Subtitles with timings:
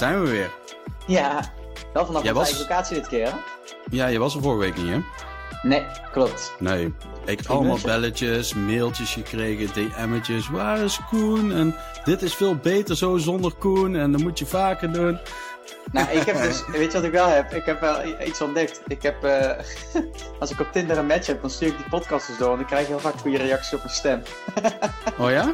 [0.00, 0.50] zijn we weer.
[1.06, 1.40] Ja,
[1.92, 3.32] wel vanaf Jij de was- eigen locatie dit keer, hè?
[3.90, 5.00] Ja, je was er vorige week niet, hè?
[5.62, 6.52] Nee, klopt.
[6.58, 6.94] Nee.
[7.24, 10.48] Ik heb allemaal belletjes, mailtjes gekregen, DM'tjes.
[10.50, 11.52] Waar is Koen?
[11.52, 13.96] En dit is veel beter zo zonder Koen.
[13.96, 15.18] En dat moet je vaker doen.
[15.92, 17.52] Nou, ik heb dus, weet je wat ik wel heb?
[17.54, 18.80] Ik heb wel iets ontdekt.
[18.86, 19.64] Ik heb, eh,
[20.40, 22.56] als ik op Tinder een match heb, dan stuur ik die podcast dus door en
[22.56, 24.22] dan krijg je heel vaak goede reacties op mijn stem.
[25.18, 25.52] Oh ja?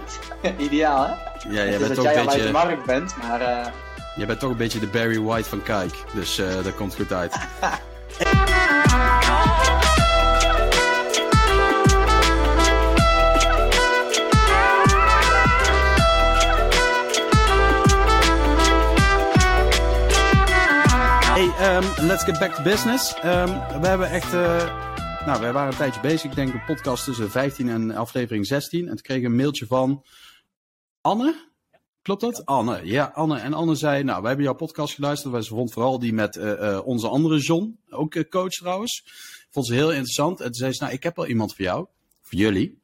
[0.58, 1.12] Ideaal, hè?
[1.12, 3.66] Ja, jij bent, dat toch jij een al uit de beetje, markt bent, maar eh,
[4.16, 6.04] jij bent toch een beetje de Barry White van Kijk.
[6.14, 7.36] Dus eh, dat komt goed uit.
[21.36, 23.14] Hey, ehm, let's get back to business.
[23.14, 24.32] Ehm, we hebben echt.
[24.34, 24.86] eh,
[25.26, 26.22] nou, wij waren een tijdje bezig.
[26.30, 28.80] Ik denk een podcast tussen 15 en aflevering 16.
[28.80, 30.04] En toen kreeg ik een mailtje van
[31.00, 31.45] Anne.
[32.06, 32.44] Klopt dat?
[32.46, 32.80] Anne.
[32.84, 33.38] Ja, Anne.
[33.38, 35.32] En Anne zei: Nou, wij hebben jouw podcast geluisterd.
[35.32, 37.78] Wij vond vooral die met eh, eh, onze andere John.
[37.90, 39.04] Ook eh, coach trouwens.
[39.50, 40.38] Vond ze heel interessant.
[40.40, 41.86] En toen zei ze: Nou, ik heb wel iemand voor jou.
[42.22, 42.78] Voor jullie.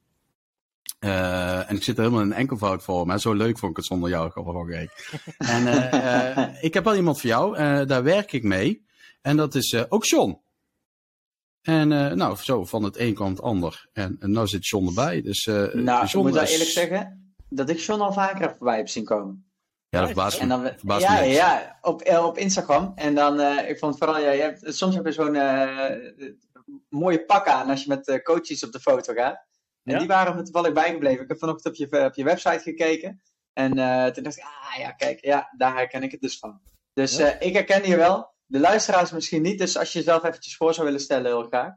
[0.99, 3.07] Eh, en ik zit er helemaal in een enkelvoud voor.
[3.07, 5.21] Maar zo leuk vond ik het zonder jou vorige week.
[5.39, 7.57] En eh, eh, ik heb wel iemand voor jou.
[7.57, 8.85] eh, daar werk ik mee.
[9.21, 10.39] En dat is eh, ook John.
[11.63, 13.89] En eh, nou, zo van het een kwam het ander.
[13.93, 15.23] En, en nou zit John erbij.
[15.23, 18.77] Dus, eh nou, ik John moet is- eerlijk zeggen dat ik John al vaker voorbij
[18.77, 19.47] heb zien komen.
[19.89, 20.55] Ja, dat verbaast En me.
[20.63, 22.93] dan, verbaast ja, me ja, op, eh, op Instagram.
[22.95, 26.31] En dan, eh, ik vond vooral, ja, je hebt, soms heb je zo'n eh,
[26.89, 29.47] mooie pak aan als je met eh, coaches op de foto gaat.
[29.85, 29.99] En Ja?
[29.99, 31.23] die waren me toevallig bijgebleven.
[31.23, 33.23] Ik heb vanochtend op je, op je website gekeken.
[33.53, 36.61] En eh, toen dacht ik, ah ja, kijk, ja, daar herken ik het dus van.
[36.93, 37.27] Dus Ja.
[37.31, 38.31] eh, ik herken je wel.
[38.47, 39.59] De luisteraars misschien niet.
[39.59, 41.75] Dus als je jezelf eventjes voor zou willen stellen, heel graag.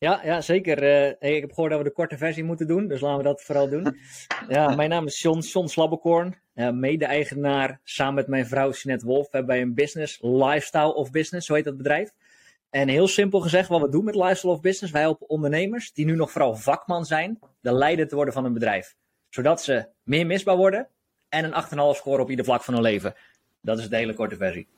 [0.00, 0.82] Ja, ja zeker.
[0.82, 3.24] Eh, hey, ik heb gehoord dat we de korte versie moeten doen, dus laten we
[3.24, 3.86] dat vooral doen.
[4.48, 9.30] Ja, mijn naam is John, John Slabbekorn, eh, mede-eigenaar samen met mijn vrouw Jeanette Wolf.
[9.30, 12.10] We hebben een business, Lifestyle of Business, zo heet dat bedrijf.
[12.70, 16.04] En heel simpel gezegd, wat we doen met Lifestyle of Business, wij helpen ondernemers die
[16.04, 18.94] nu nog vooral vakman zijn, de leider te worden van een bedrijf.
[19.28, 20.88] Zodat ze meer misbaar worden
[21.28, 21.54] en een
[21.94, 23.14] 8,5 score op ieder vlak van hun leven.
[23.60, 24.68] Dat is de hele korte versie.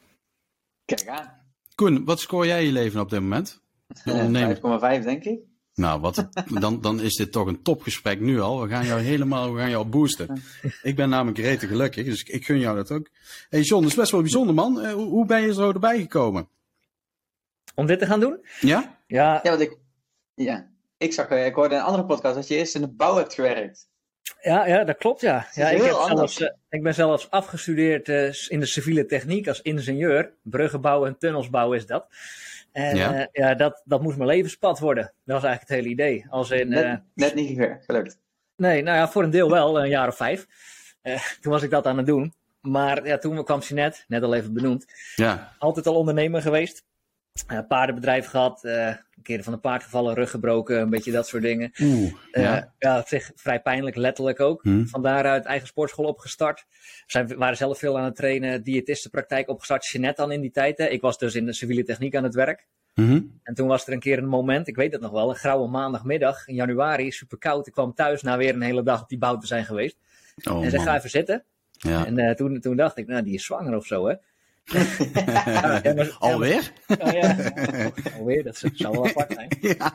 [0.85, 1.41] Kijk aan.
[1.75, 3.62] Koen, wat scoor jij in je leven op dit moment?
[4.05, 4.57] De ondernemer.
[5.01, 5.41] 5,5 denk ik.
[5.75, 6.29] Nou, wat,
[6.61, 8.63] dan, dan is dit toch een topgesprek nu al.
[8.63, 10.43] We gaan jou helemaal we gaan jou boosten.
[10.83, 13.09] Ik ben namelijk rete gelukkig, dus ik, ik gun jou dat ook.
[13.49, 14.81] hey John, dat is best wel bijzonder man.
[14.81, 16.49] Eh, hoe, hoe ben je zo erbij gekomen?
[17.75, 18.47] Om dit te gaan doen?
[18.61, 18.99] Ja?
[19.07, 19.79] Ja, Ja, want ik,
[20.35, 22.89] ja, ik zag, eh, ik hoorde in een andere podcast dat je eerst in de
[22.89, 23.91] bouw hebt gewerkt.
[24.41, 25.47] Ja, ja, dat klopt, ja.
[25.55, 29.49] ja ik, heel heb zelfs, eh, ik ben zelfs afgestudeerd eh, in de civiele techniek
[29.49, 30.33] als ingenieur.
[30.43, 32.07] Bruggenbouw en tunnelsbouw is dat.
[32.73, 33.13] En Ja.
[33.15, 35.03] ja, ja dat, dat moest mijn levenspad worden.
[35.25, 36.27] Dat was eigenlijk het hele idee.
[36.29, 38.19] Als in, Net, eh, net niet gelukt.
[38.57, 40.47] nee, nou ja, voor een deel wel, een jaar of vijf.
[41.03, 42.35] Eh, toen was ik dat aan het doen.
[42.61, 45.53] Maar ja, toen kwam Jeanette, net al even benoemd, Ja.
[45.59, 46.85] altijd al ondernemer geweest.
[47.47, 51.27] Eh, paardenbedrijf gehad, eh, een keer van een paard gevallen, rug gebroken, een beetje dat
[51.27, 51.73] soort dingen.
[51.81, 52.13] Oeh.
[52.31, 52.73] Eh, Ja.
[52.79, 54.63] ja, op zich vrij pijnlijk, letterlijk ook.
[54.63, 54.85] Hm.
[54.85, 56.65] Van daaruit eigen sportschool opgestart.
[56.69, 59.87] We zijn, waren zelf veel aan het trainen, diëtistenpraktijk opgestart.
[59.87, 60.79] Jeanette dan in die tijd.
[60.79, 60.87] Hè.
[60.87, 62.67] Ik was dus in de civiele techniek aan het werk.
[62.95, 63.21] Mhm.
[63.43, 65.69] En toen was er een keer een moment, ik weet het nog wel, een grauwe
[65.69, 67.67] maandagmiddag in januari, super koud.
[67.67, 69.97] Ik kwam thuis na weer een hele dag op die bouw te zijn geweest.
[70.51, 71.45] Oh, en zei, ga even zitten.
[71.71, 72.07] Ja.
[72.07, 74.15] En toen, toen dacht ik, nou, die is zwanger of zo, hè.
[75.15, 76.73] Maar- Alweer?
[76.87, 77.53] Ja, ja.
[78.19, 79.49] Alweer, dat zou wel apart zijn.
[79.61, 79.93] Ja.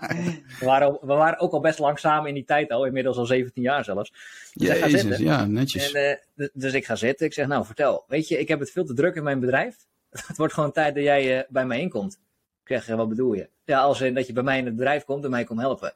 [0.59, 3.17] We waren, al- we waren ook al best lang samen in die tijd al, inmiddels
[3.17, 4.13] al 17 jaar zelfs.
[4.53, 5.23] Dus gaat Jezus, zitten.
[5.23, 5.91] ja, netjes.
[5.91, 7.25] En, eh, dus ik ga zitten.
[7.25, 8.03] Ik zeg, nou vertel.
[8.07, 9.75] Weet je, ik heb het veel te druk in mijn bedrijf.
[10.09, 12.13] Het wordt gewoon tijd dat jij eh, bij mij inkomt.
[12.63, 13.49] Ik zeg, eh, wat bedoel je?
[13.65, 15.93] Ja, als in dat je bij mij in het bedrijf komt en mij komt helpen.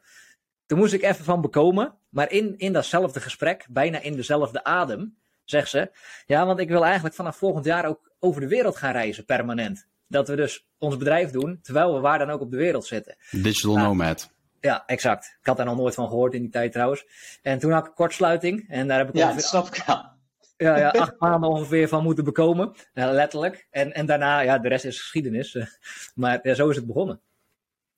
[0.66, 1.94] Toen moest ik even van bekomen.
[2.10, 5.92] Maar in, in datzelfde gesprek, bijna in dezelfde adem, zegt ze...
[6.26, 9.88] Ja, want ik wil eigenlijk vanaf volgend jaar ook over de wereld gaan reizen, permanent.
[10.08, 13.16] Dat we dus ons bedrijf doen, terwijl we waar dan ook op de wereld zitten.
[13.32, 14.31] Digital Nou, nomad.
[14.60, 15.38] Ja, exact.
[15.40, 17.06] Ik had daar nog nooit van gehoord in die tijd trouwens.
[17.42, 18.69] En toen had ik kortsluiting.
[18.69, 20.06] En daar heb ik Ja, ongeveer snap ik wel.
[20.68, 22.75] ja, ja, acht maanden ongeveer van moeten bekomen.
[22.94, 23.68] Ja, letterlijk.
[23.69, 25.57] En, en daarna, ja, de rest is geschiedenis.
[26.16, 27.22] Maar ja, zo is het begonnen.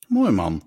[0.08, 0.64] Mooi man.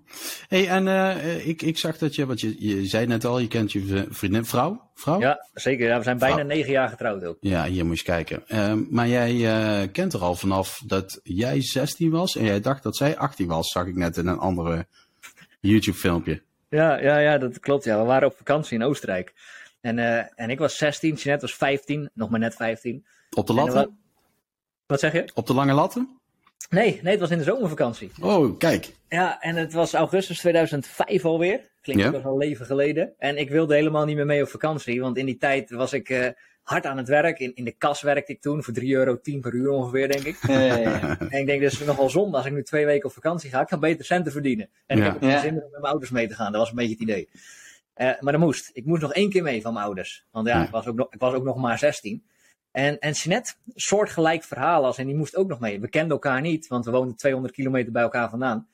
[0.48, 3.48] Hey, en eh, ik, ik zag dat je, wat je, je zei net al, je
[3.48, 4.90] kent je vriendin, vrouw?
[4.94, 5.20] Vrouw?
[5.20, 5.86] Ja, zeker.
[5.86, 7.36] Ja, we zijn bijna negen jaar getrouwd ook.
[7.40, 8.48] Ja, hier moet je eens kijken.
[8.48, 9.46] Ehm, maar jij
[9.82, 13.46] eh, kent er al vanaf dat jij 16 was en jij dacht dat zij 18
[13.46, 14.86] was, zag ik net in een andere
[15.60, 16.42] YouTube filmpje.
[16.68, 17.84] Ja, ja, ja, dat klopt.
[17.84, 17.98] Ja.
[18.00, 19.34] We waren op vakantie in Oostenrijk.
[19.80, 23.06] En, eh, en ik was 16, Jeanette was 15, nog maar net 15.
[23.30, 23.74] Op de En latten?
[23.74, 23.90] wa-
[24.86, 25.30] Wat zeg je?
[25.34, 26.18] Op de lange latten?
[26.70, 28.10] Nee, nee, het was in de zomervakantie.
[28.20, 28.88] Oh, kijk.
[29.08, 31.60] Ja, en het was augustus 2005 alweer.
[31.80, 32.08] Klinkt Ja.
[32.08, 33.12] ook al een leven geleden.
[33.18, 36.08] En ik wilde helemaal niet meer mee op vakantie, want in die tijd was ik,
[36.08, 36.28] eh,
[36.62, 37.38] hard aan het werk.
[37.38, 40.36] In, in de kas werkte ik toen voor 3,10 euro per uur ongeveer, denk ik.
[40.46, 41.18] Ja, ja, ja.
[41.18, 43.60] En ik denk, dus nogal zonde als ik nu twee weken op vakantie ga.
[43.60, 44.68] Ik kan beter centen verdienen.
[44.86, 45.02] En Ja.
[45.04, 45.40] ik heb ook geen Ja.
[45.40, 46.52] zin om met mijn ouders mee te gaan.
[46.52, 47.28] Dat was een beetje het idee.
[47.94, 48.70] Eh, maar dat moest.
[48.72, 50.24] Ik moest nog één keer mee van mijn ouders.
[50.30, 50.64] Want ja, Ja.
[50.64, 52.24] Ik, was ook nog, ik was ook nog maar 16.
[52.76, 54.98] En, en Jeanette, soortgelijk verhaal als.
[54.98, 55.80] En die moest ook nog mee.
[55.80, 58.68] We kenden elkaar niet, want we woonden 200 kilometer bij elkaar vandaan.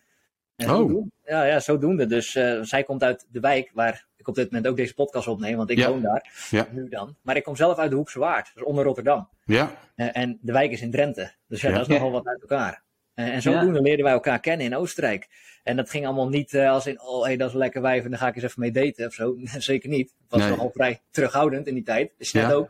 [0.57, 0.77] En Oh.
[0.77, 2.07] zodoende- Ja, ja, zodoende.
[2.07, 5.27] Dus eh, zij komt uit de wijk waar ik op dit moment ook deze podcast
[5.29, 5.57] opneem.
[5.57, 5.89] Want ik Ja.
[5.89, 6.47] woon daar.
[6.51, 6.67] Ja.
[6.71, 7.17] Nu dan.
[7.23, 8.51] Maar ik kom zelf uit de Hoekse Waard.
[8.55, 9.29] Dus onder Rotterdam.
[9.45, 11.33] Ja, Eh, en de wijk is in Drenthe.
[11.49, 11.71] Dus Ja.
[11.71, 12.83] dat is nogal wat uit elkaar.
[13.15, 15.29] Eh, en zodoende leerden wij elkaar kennen in Oostenrijk.
[15.63, 18.05] En dat ging allemaal niet eh, als in, oh hey, dat is een lekker wijf
[18.05, 19.35] en daar ga ik eens even mee daten of zo.
[19.59, 20.09] Zeker niet.
[20.09, 20.51] Het was Nee.
[20.51, 22.13] nogal vrij terughoudend in die tijd.
[22.19, 22.53] Is net Ja.
[22.53, 22.69] ook.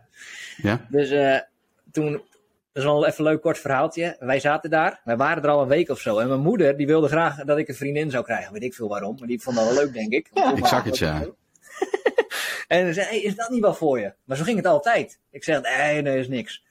[0.57, 0.87] ja.
[0.89, 1.39] Dus eh,
[1.93, 2.23] toen, dat
[2.73, 4.17] is wel even een leuk kort verhaaltje.
[4.19, 6.19] Wij zaten daar, wij waren er al een week of zo.
[6.19, 8.53] En mijn moeder die wilde graag dat ik een vriendin zou krijgen.
[8.53, 10.31] Weet ik veel waarom, maar die vond dat wel leuk, denk ik.
[10.57, 11.25] Ik zag het, ja.
[12.69, 14.13] En ze zei, hey, is dat niet wel voor je?
[14.25, 15.19] Maar zo ging het altijd.
[15.31, 16.65] Ik zeg, nee, nee, is niks.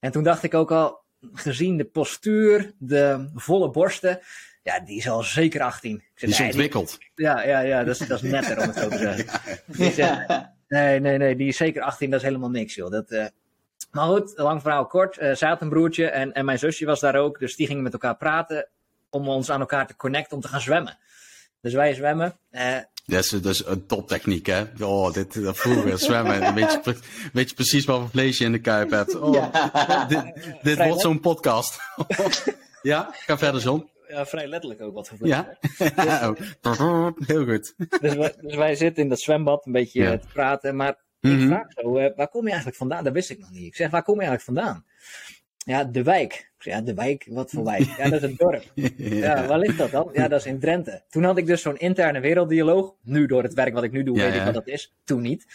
[0.00, 1.00] En toen dacht ik ook al,
[1.32, 4.20] gezien de postuur, de volle borsten,
[4.62, 5.94] ja, die is al zeker 18.
[5.96, 6.98] Ik zeg, Die is nee, die- ontwikkeld.
[7.14, 9.40] ja, ja, ja, dat is, dat is netter om het zo te zeggen.
[9.92, 10.26] Zegt,
[10.68, 12.90] nee, nee, nee, die is zeker 18, dat is helemaal niks, joh.
[12.90, 13.26] Dat, eh,
[13.90, 15.18] Maar goed, lang verhaal kort.
[15.18, 17.38] eh zij had een broertje en, en mijn zusje was daar ook.
[17.38, 18.68] Dus die gingen met elkaar praten
[19.10, 20.98] om ons aan elkaar te connecten om te gaan zwemmen.
[21.60, 22.36] Dus wij zwemmen.
[23.04, 24.64] Dat is, is een toptechniek, hè?
[24.80, 26.54] Oh, dit, dat vroeger zwemmen.
[26.54, 26.96] Weet je, pre-
[27.32, 29.14] weet je precies wat voor vlees je in de kuip hebt.
[29.20, 30.04] Oh, Ja.
[30.04, 30.22] Dit,
[30.62, 31.78] dit wordt zo'n podcast.
[32.82, 33.90] ja, ga verder, John.
[34.08, 35.56] ja, vrij letterlijk ook wat voor Ja.
[36.62, 37.08] Oh.
[37.26, 37.74] Heel goed.
[38.00, 40.12] dus, wij, dus wij zitten in dat zwembad een beetje Ja.
[40.12, 40.76] eh, te praten.
[40.76, 40.88] Maar
[41.20, 41.46] ik Mhm.
[41.46, 43.04] vraag zo, eh, waar kom je eigenlijk vandaan?
[43.04, 43.66] Dat wist ik nog niet.
[43.66, 44.84] Ik zeg, waar kom je eigenlijk vandaan?
[45.56, 46.51] Ja, de wijk.
[46.64, 47.26] Ja, de wijk?
[47.30, 47.82] Wat voor wijk?
[47.96, 48.64] Ja, dat is een dorp.
[48.96, 50.08] Ja, waar ligt dat dan?
[50.12, 51.02] Ja, dat is in Drenthe.
[51.10, 52.94] Toen had ik dus zo'n interne werelddialoog.
[53.02, 54.38] Nu door het werk wat ik nu doe, Ja, weet ja.
[54.38, 54.94] ik wat dat is.
[55.04, 55.46] Toen niet.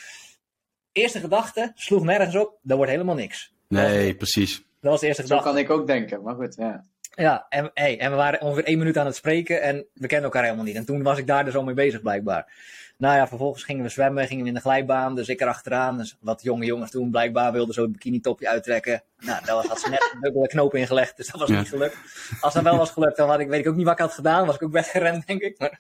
[0.92, 2.58] Eerste gedachte, sloeg nergens op.
[2.62, 3.54] Dat wordt helemaal niks.
[3.68, 4.56] Nee, precies.
[4.82, 5.50] Dat was de eerste Zo gedachte.
[5.50, 6.86] kan ik ook denken, maar goed, ja.
[7.16, 10.24] Ja, en, hey, en we waren ongeveer één minuut aan het spreken en we kenden
[10.26, 10.76] elkaar helemaal niet.
[10.76, 12.54] En toen was ik daar dus al mee bezig blijkbaar.
[12.98, 15.98] Nou ja, vervolgens gingen we zwemmen, gingen we in de glijbaan, dus ik erachteraan.
[15.98, 19.04] Dus wat jonge jongens toen blijkbaar wilden zo het bikini topje uittrekken.
[19.20, 21.60] Nou, daar had ze net een dubbele knoop ingelegd, dus dat was Ja.
[21.60, 21.98] niet gelukt.
[22.42, 24.14] Als dat wel was gelukt, dan had ik, weet ik ook niet wat ik had
[24.14, 24.46] gedaan.
[24.46, 25.60] Was ik ook weggerend, denk ik.
[25.60, 25.80] Maar,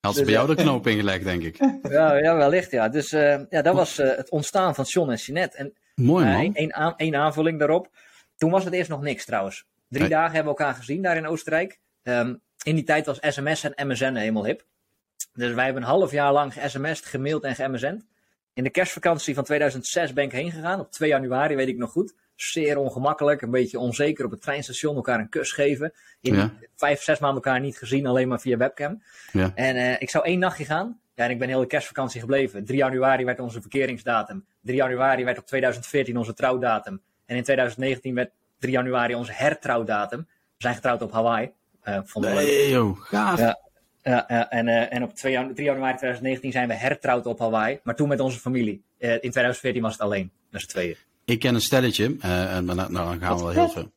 [0.00, 1.56] Had ze Dus, bij jou de knoop ingelegd, denk ik.
[1.90, 2.88] ja, ja, wellicht ja.
[2.88, 5.56] Dus eh, ja, dat was eh, het ontstaan van John en Jeanette.
[5.56, 6.74] En Mooi, eh, man.
[6.74, 7.88] aan, één aanvulling daarop.
[8.36, 9.64] Toen was het eerst nog niks trouwens.
[9.88, 11.78] Drie dagen hebben we elkaar gezien daar in Oostenrijk.
[12.02, 14.64] Ehm, in die tijd was sms en MSN helemaal hip.
[15.34, 18.04] Dus wij hebben een half jaar lang ge-sms'd, gemaild en ge-MSN'd.
[18.54, 20.80] In de kerstvakantie van 2006 ben ik heen gegaan.
[20.80, 22.14] Op 2 januari weet ik nog goed.
[22.34, 24.96] Zeer ongemakkelijk, een beetje onzeker op het treinstation.
[24.96, 25.92] Elkaar een kus geven.
[26.20, 26.52] In Ja.
[26.76, 29.02] vijf, zes maanden elkaar niet gezien, alleen maar via webcam.
[29.32, 29.52] Ja.
[29.54, 31.00] En eh, ik zou één nachtje gaan.
[31.14, 32.64] Ja, en ik ben heel de kerstvakantie gebleven.
[32.64, 34.44] 3 januari werd onze verkeringsdatum.
[34.62, 37.00] 3 januari werd op 2014 onze trouwdatum.
[37.26, 40.18] En in 2019 werd 3 januari onze hertrouwdatum.
[40.28, 41.50] We zijn getrouwd op Hawaii.
[41.80, 42.46] Eh vonden we leuk.
[42.46, 43.00] Nee, joh.
[43.00, 43.38] Gaaf.
[43.38, 43.58] Ja.
[44.02, 47.38] Ja, ja, en, eh, en op 2 janu- 3 januari 2019 zijn we hertrouwd op
[47.38, 47.80] Hawaii.
[47.82, 48.82] Maar toen met onze familie.
[48.98, 50.30] Eh, in 2014 was het alleen.
[50.50, 50.96] Met z'n tweeën.
[51.24, 53.92] Ik ken een stelletje, eh, en dan, nou, dan gaan we wel heel veel.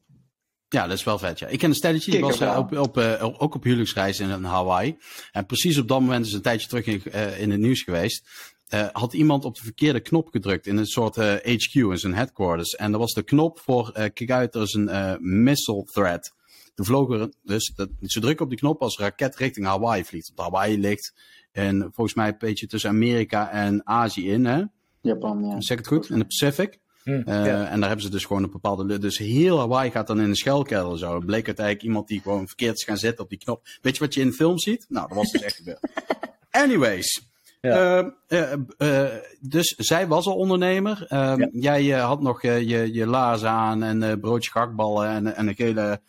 [0.70, 1.48] Ja, dat is wel vet, ja.
[1.48, 4.98] Ik ken een stelletje, die was eh, op, op, eh, ook op huwelijksreis in Hawaii.
[5.32, 8.52] En precies op dat moment is een tijdje terug in, eh, in het nieuws geweest.
[8.68, 12.14] eh, had iemand op de verkeerde knop gedrukt in een soort eh, HQ, in zijn
[12.14, 12.76] headquarters.
[12.76, 16.34] En dat was de knop voor, eh kijk uit, er is een eh, missile threat.
[16.76, 20.32] Toen vloog er, dus dat, ze drukken op die knop als raket richting Hawaii vliegt.
[20.36, 21.14] Want Hawaii ligt
[21.52, 24.64] en volgens mij een beetje tussen Amerika en Azië in, hè?
[25.02, 25.62] Japan, ja.
[25.62, 26.10] Zeg ik het goed?
[26.10, 26.80] In de Pacific.
[27.04, 27.66] Hm, Eh, ja.
[27.68, 28.98] En daar hebben ze dus gewoon een bepaalde.
[29.00, 31.16] Dus heel Hawaii gaat dan in een schuilkelder zo.
[31.16, 33.68] Het bleek uiteindelijk iemand die gewoon verkeerd is gaan zitten op die knop.
[33.82, 34.86] Weet je wat je in de film ziet?
[34.90, 35.80] Nou, dat was dus echt gebeurd.
[36.52, 37.22] Anyways.
[37.62, 38.12] Ja.
[38.28, 41.06] Eh, eh, dus zij was al ondernemer.
[41.08, 41.50] Eh, Ja.
[41.52, 46.02] Jij had nog je, je laarzen aan en eh broodje gakballen en, en een gele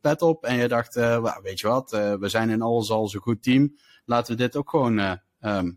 [0.00, 0.44] pet op.
[0.44, 3.20] En je dacht, eh, "Wel, weet je wat, eh, we zijn in alles al zo'n
[3.20, 3.76] goed team.
[4.04, 5.70] Laten we dit ook gewoon, eh, ehm,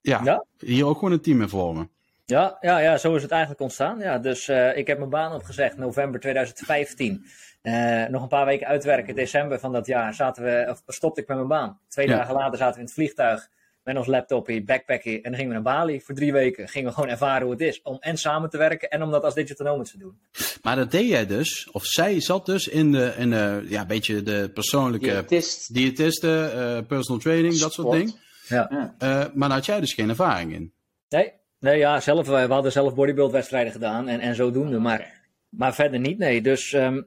[0.00, 0.44] ja, Ja.
[0.58, 1.90] hier ook gewoon een team in vormen.
[2.24, 3.98] Ja, ja, ja, zo is het eigenlijk ontstaan.
[3.98, 7.24] Ja, dus eh, ik heb mijn baan opgezegd november 2015.
[7.62, 9.14] Eh, nog een paar weken uitwerken.
[9.14, 11.80] December van dat jaar zaten we, of stopte ik met mijn baan.
[11.88, 12.16] Twee Ja.
[12.16, 13.48] dagen later zaten we in het vliegtuig
[13.88, 15.14] met ons laptopje, backpackje.
[15.14, 16.68] En dan gingen we naar Bali voor drie weken.
[16.68, 19.24] Gingen we gewoon ervaren hoe het is om en samen te werken en om dat
[19.24, 20.18] als digital nomads te doen.
[20.62, 23.86] Maar dat deed jij dus, of zij zat dus in de, in de ja, een
[23.86, 25.74] beetje de persoonlijke Diëtist.
[25.74, 28.14] diëtisten, eh, personal training, dat soort dingen.
[28.48, 28.94] Ja.
[28.98, 30.72] Eh, maar daar had jij dus geen ervaring in.
[31.08, 34.78] Nee, nee ja, zelf, we hadden zelf bodybuildwedstrijden gedaan en, en zodoende.
[34.78, 36.42] Maar, maar verder niet, nee.
[36.42, 37.02] Dus ehm,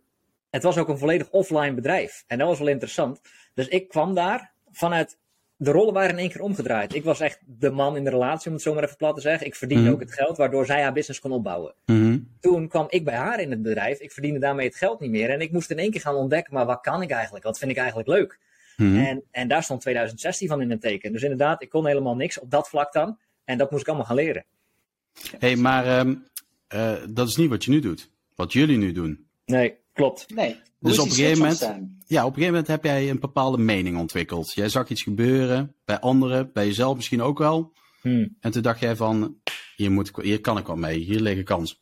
[0.50, 2.23] het was ook een volledig offline bedrijf.
[2.27, 3.21] En dat was wel interessant.
[3.53, 5.17] Dus ik kwam daar vanuit
[5.63, 6.94] de rollen waren in één keer omgedraaid.
[6.96, 9.22] Ik was echt de man in de relatie, om het zo maar even plat te
[9.22, 9.48] zeggen.
[9.48, 9.94] Ik verdiende Mhm.
[9.94, 11.74] ook het geld, waardoor zij haar business kon opbouwen.
[11.86, 12.18] Mhm.
[12.39, 14.00] Toen kwam ik bij haar in het bedrijf.
[14.00, 15.30] Ik verdiende daarmee het geld niet meer.
[15.30, 17.44] En ik moest in één keer gaan ontdekken, maar wat kan ik eigenlijk?
[17.46, 18.39] Wat vind ik eigenlijk leuk?
[18.77, 18.98] Mhm.
[18.98, 21.12] En, en daar stond 2016 van in het teken.
[21.12, 23.18] Dus inderdaad, ik kon helemaal niks op dat vlak dan.
[23.46, 24.46] En dat moest ik allemaal gaan leren.
[25.39, 26.15] hey, maar ehm,
[26.68, 28.10] eh, dat is niet wat je nu doet.
[28.36, 29.25] Wat jullie nu doen.
[29.46, 30.25] Nee, klopt.
[30.36, 30.60] Nee.
[30.81, 31.61] Dus op een gegeven moment-?
[32.07, 34.53] Ja, op een gegeven moment heb jij een bepaalde mening ontwikkeld.
[34.53, 37.73] Jij zag iets gebeuren, bij anderen, bij jezelf misschien ook wel.
[38.01, 38.35] Hmm.
[38.39, 39.35] En toen dacht jij van,
[39.75, 41.77] hier, moet hier kan ik wel mee, hier liggen kansen.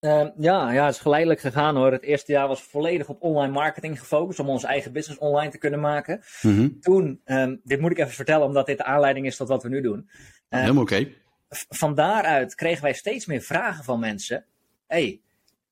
[0.00, 1.92] Ehm, ja, ja, het is geleidelijk gegaan hoor.
[1.92, 4.38] Het eerste jaar was volledig op online marketing gefocust.
[4.38, 6.20] Om onze eigen business online te kunnen maken.
[6.42, 6.68] Mhm.
[6.80, 9.68] Toen, ehm, dit moet ik even vertellen omdat dit de aanleiding is tot wat we
[9.68, 10.08] nu doen.
[10.48, 11.08] Eh, Helemaal oké.
[11.48, 14.44] v- van daaruit kregen wij steeds meer vragen van mensen.
[14.86, 15.20] hey,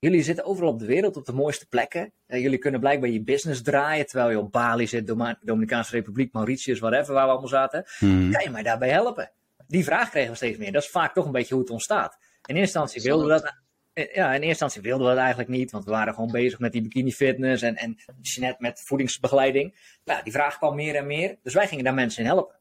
[0.04, 2.12] jullie zitten overal op de wereld op de mooiste plekken.
[2.26, 6.32] Eh, jullie kunnen blijkbaar je business draaien terwijl je op Bali zit, Doma- Dominicaanse Republiek,
[6.32, 7.84] Mauritius, whatever, waar we allemaal zaten.
[8.00, 8.30] Mhm.
[8.30, 9.32] Kan je mij daarbij helpen?
[9.66, 10.72] Die vraag kregen we steeds meer.
[10.72, 12.12] Dat is vaak toch een beetje hoe het ontstaat.
[12.46, 13.52] In eerste instantie wilden we dat.
[13.92, 16.58] eh, Ja, in eerste instantie wilden we dat eigenlijk niet, want we waren gewoon bezig
[16.58, 17.96] met die bikini fitness en, en
[18.40, 19.74] net met voedingsbegeleiding.
[20.04, 22.54] Nou, die vraag kwam meer en meer, dus wij gingen daar mensen in helpen.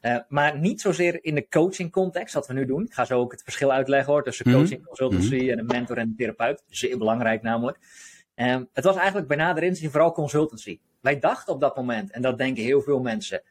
[0.00, 2.84] Eh, maar niet zozeer in de coaching context, wat we nu doen.
[2.84, 4.56] Ik ga zo ook het verschil uitleggen hoor, tussen Mhm.
[4.58, 6.62] coaching, consultancy en een mentor en een therapeut.
[6.68, 7.78] Zeer belangrijk namelijk.
[8.34, 10.78] Ehm, het was eigenlijk bij nader inzien vooral consultancy.
[11.00, 13.42] Wij dachten op dat moment, en dat denken heel veel mensen,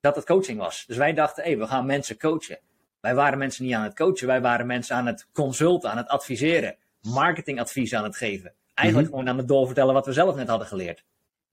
[0.00, 0.84] dat het coaching was.
[0.86, 2.58] Dus wij dachten, hé, we gaan mensen coachen.
[3.00, 6.08] Wij waren mensen niet aan het coachen, wij waren mensen aan het consulten, aan het
[6.08, 8.52] adviseren, marketingadvies aan het geven.
[8.74, 11.04] Eigenlijk gewoon aan het doorvertellen wat we zelf net hadden geleerd.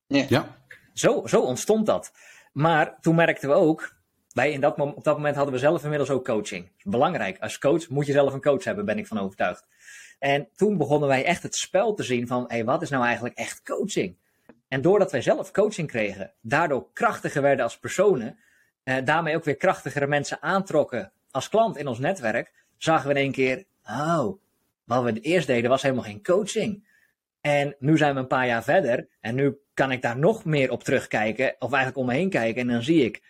[0.06, 0.56] Ja.
[0.92, 2.12] Zo, zo ontstond dat.
[2.52, 3.95] Maar toen merkten we ook,
[4.36, 6.70] wij in dat, op dat moment hadden we zelf inmiddels ook coaching.
[6.82, 9.66] Belangrijk, als coach moet je zelf een coach hebben, ben ik van overtuigd.
[10.18, 13.38] En toen begonnen wij echt het spel te zien van, hé, wat is nou eigenlijk
[13.38, 14.16] echt coaching?
[14.68, 18.38] En doordat wij zelf coaching kregen, daardoor krachtiger werden als personen,
[18.82, 23.20] eh, daarmee ook weer krachtigere mensen aantrokken als klant in ons netwerk, zagen we in
[23.20, 24.40] één keer, oh,
[24.84, 26.88] wat we eerst deden was helemaal geen coaching.
[27.40, 30.70] En nu zijn we een paar jaar verder en nu kan ik daar nog meer
[30.70, 33.22] op terugkijken, of eigenlijk om me heen kijken, en dan zie ik,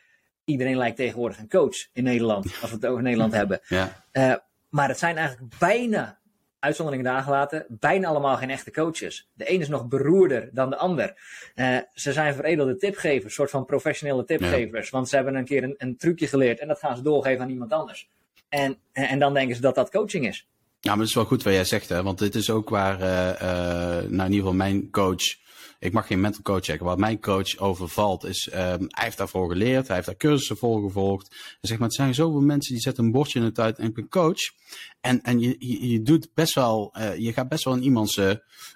[0.47, 3.61] iedereen lijkt tegenwoordig een coach in Nederland, als we het over Nederland hebben.
[3.69, 4.05] Ja.
[4.11, 4.35] Eh,
[4.69, 6.19] maar het zijn eigenlijk bijna,
[6.59, 9.29] uitzonderingen daar gelaten, bijna allemaal geen echte coaches.
[9.33, 11.15] De een is nog beroerder dan de ander.
[11.55, 14.91] Eh, ze zijn veredelde tipgevers, een soort van professionele tipgevers.
[14.91, 17.51] Want ze hebben een keer een, een trucje geleerd en dat gaan ze doorgeven aan
[17.51, 18.09] iemand anders.
[18.49, 20.47] En, en, en dan denken ze dat dat coaching is.
[20.81, 22.03] Ja, maar het is wel goed wat jij zegt, hè?
[22.03, 25.37] Want dit is ook waar, eh, eh, nou in ieder geval mijn coach,
[25.79, 29.49] ik mag geen mental coach zeggen, wat mijn coach overvalt is, ehm, hij heeft daarvoor
[29.49, 31.31] geleerd, hij heeft daar cursussen voor gevolgd.
[31.61, 33.87] En zeg maar, het zijn zoveel mensen die zetten een bordje in het uit en
[33.87, 34.41] ik ben coach.
[35.01, 35.57] En, en je,
[35.91, 38.31] je, doet best wel, eh, je gaat best wel in iemands, eh,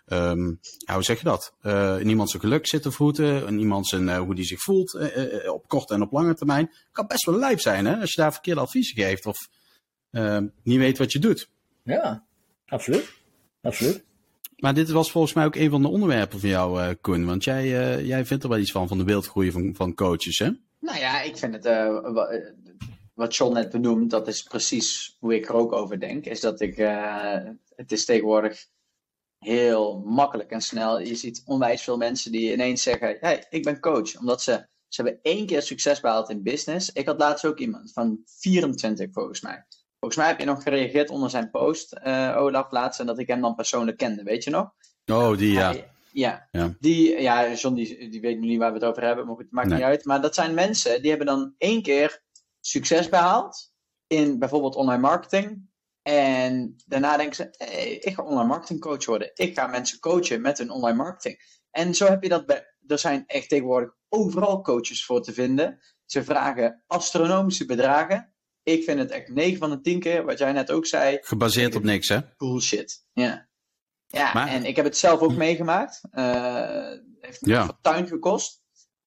[0.06, 0.54] ehm,
[0.92, 1.54] hoe zeg je dat?
[1.60, 4.98] Eh, in iemands geluk zitten voeten, in iemands hoe die zich voelt
[5.48, 6.72] op korte en op lange termijn.
[6.92, 8.00] Kan best wel lijp zijn, hè?
[8.00, 9.48] Als je daar verkeerde adviezen geeft of
[10.10, 11.50] ehm, niet weet wat je doet.
[11.82, 12.24] Ja,
[12.66, 13.12] absoluut.
[13.62, 14.04] Absoluut.
[14.60, 17.24] Maar dit was volgens mij ook een van de onderwerpen van jou, eh Koen.
[17.26, 20.38] Want jij, eh, jij vindt er wel iets van, van de wildgroei van, van coaches,
[20.38, 20.50] hè?
[20.80, 22.40] Nou ja, ik vind het, eh, wa-
[23.14, 26.24] wat John net benoemt, dat is precies hoe ik er ook over denk.
[26.26, 26.76] Is dat ik,
[27.74, 28.66] het is tegenwoordig
[29.38, 31.00] heel makkelijk en snel.
[31.00, 34.18] Je ziet onwijs veel mensen die ineens zeggen, hey, ik ben coach.
[34.18, 36.90] Omdat ze, ze hebben één keer succes behaald in business.
[36.92, 39.64] Ik had laatst ook iemand van 24 volgens mij.
[40.00, 43.00] Volgens mij heb je nog gereageerd onder zijn post, eh Olaf, laatst.
[43.00, 44.70] En dat ik hem dan persoonlijk kende, weet je nog?
[45.06, 45.70] Oh, die ja.
[45.70, 46.48] Hij- ja.
[46.50, 46.74] Ja.
[46.80, 49.44] Die, ja, John die, die weet nu niet waar we het over hebben, maar goed,
[49.44, 49.76] het maakt Nee.
[49.76, 50.04] niet uit.
[50.04, 52.22] Maar dat zijn mensen die hebben dan één keer
[52.60, 53.72] succes behaald
[54.06, 55.68] in bijvoorbeeld online marketing.
[56.02, 59.30] En daarna denken ze, hey, ik ga online marketing coach worden.
[59.34, 61.40] Ik ga mensen coachen met hun online marketing.
[61.70, 65.78] En zo heb je dat bij, er zijn echt tegenwoordig overal coaches voor te vinden.
[66.06, 68.34] Ze vragen astronomische bedragen.
[68.62, 71.74] Ik vind het echt 9 van de 10 keer, wat jij net ook zei, Gebaseerd
[71.74, 72.18] op niks, hè?
[72.36, 73.04] bullshit.
[73.12, 73.48] Ja.
[74.06, 76.00] Ja, Maar- en ik heb het zelf ook meegemaakt.
[76.10, 76.90] Eh
[77.20, 77.60] heeft me Ja.
[77.60, 78.62] een fortuin gekost.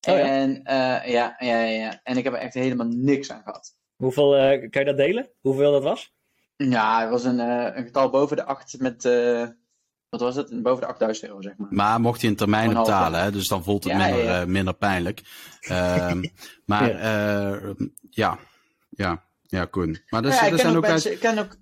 [0.07, 0.19] Oh ja.
[0.19, 0.75] En eh,
[1.11, 1.99] ja, ja, ja, ja.
[2.03, 3.75] En ik heb er echt helemaal niks aan gehad.
[3.95, 5.29] Hoeveel, eh, kan je dat delen?
[5.41, 6.13] Hoeveel dat was?
[6.55, 9.47] Ja, het was een, eh, een getal boven de 8 met, eh,
[10.09, 10.61] wat was het?
[10.63, 11.67] Boven de 8000 euro, zeg maar.
[11.73, 13.31] Maar mocht je in termijnen Een half betalen, hè?
[13.31, 14.41] Dus dan voelt het Ja, minder, ja, ja.
[14.41, 15.21] eh, minder pijnlijk.
[15.61, 16.23] Ehm,
[16.65, 17.69] maar eh,
[18.09, 18.39] ja,
[18.89, 19.97] ja, ja, Koen.
[20.09, 20.91] Maar ja, ken zijn ook ook uit...
[20.91, 21.57] mensen, ik ken ook...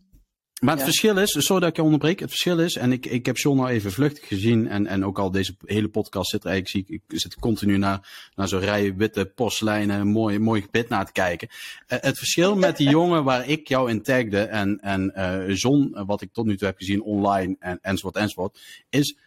[0.60, 0.86] Maar het Ja.
[0.86, 3.57] verschil is, sorry dat ik je onderbreek, het verschil is, en ik, ik heb John
[3.57, 6.95] nou even vluchtig gezien en, en ook al deze hele podcast zit er eigenlijk, zie
[6.95, 11.12] ik, ik zit continu naar, naar zo'n rij witte postlijnen, mooi, mooi gebit naar te
[11.12, 11.48] kijken.
[11.88, 15.91] Eh, het verschil met die jongen waar ik jou in tagde en, en eh John,
[15.93, 19.17] eh, wat ik tot nu toe heb gezien online en, enzovoort enzovoort, is,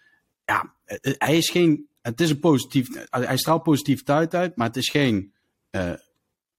[0.45, 4.89] ja, hij is geen, het is een positief, hij straalt positiviteit uit, maar het is
[4.89, 5.33] geen,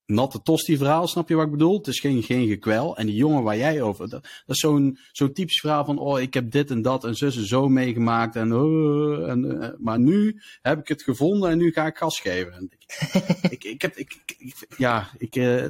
[0.06, 1.78] natte tosti verhaal, snap je wat ik bedoel?
[1.78, 2.98] Het is geen, geen gekwel.
[2.98, 6.20] En die jongen waar jij over, dat, dat is zo'n zo'n typisch verhaal van, oh,
[6.20, 8.36] ik heb dit en dat en zussen zo meegemaakt.
[8.36, 12.20] En, uh, en, uh, maar nu heb ik het gevonden en nu ga ik gas
[12.20, 12.54] geven.
[12.54, 12.84] En ik,
[13.52, 15.62] ik, ik, heb, ik, ik ja, ik, uh,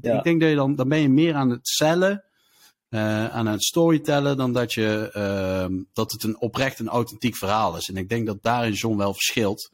[0.00, 0.16] ja.
[0.16, 2.22] ik denk dat je dan, dan ben je meer aan het cellen.
[2.90, 7.88] Aan het storytellen dan dat, je, uh, dat het een oprecht en authentiek verhaal is.
[7.88, 9.70] En ik denk dat daarin John wel verschilt.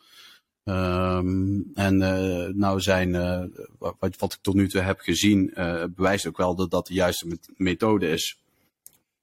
[0.65, 3.43] Um, en uh, nou zijn, uh,
[3.79, 6.95] wat, wat ik tot nu toe heb gezien, uh, bewijst ook wel dat dat de
[6.95, 8.39] juiste methode is.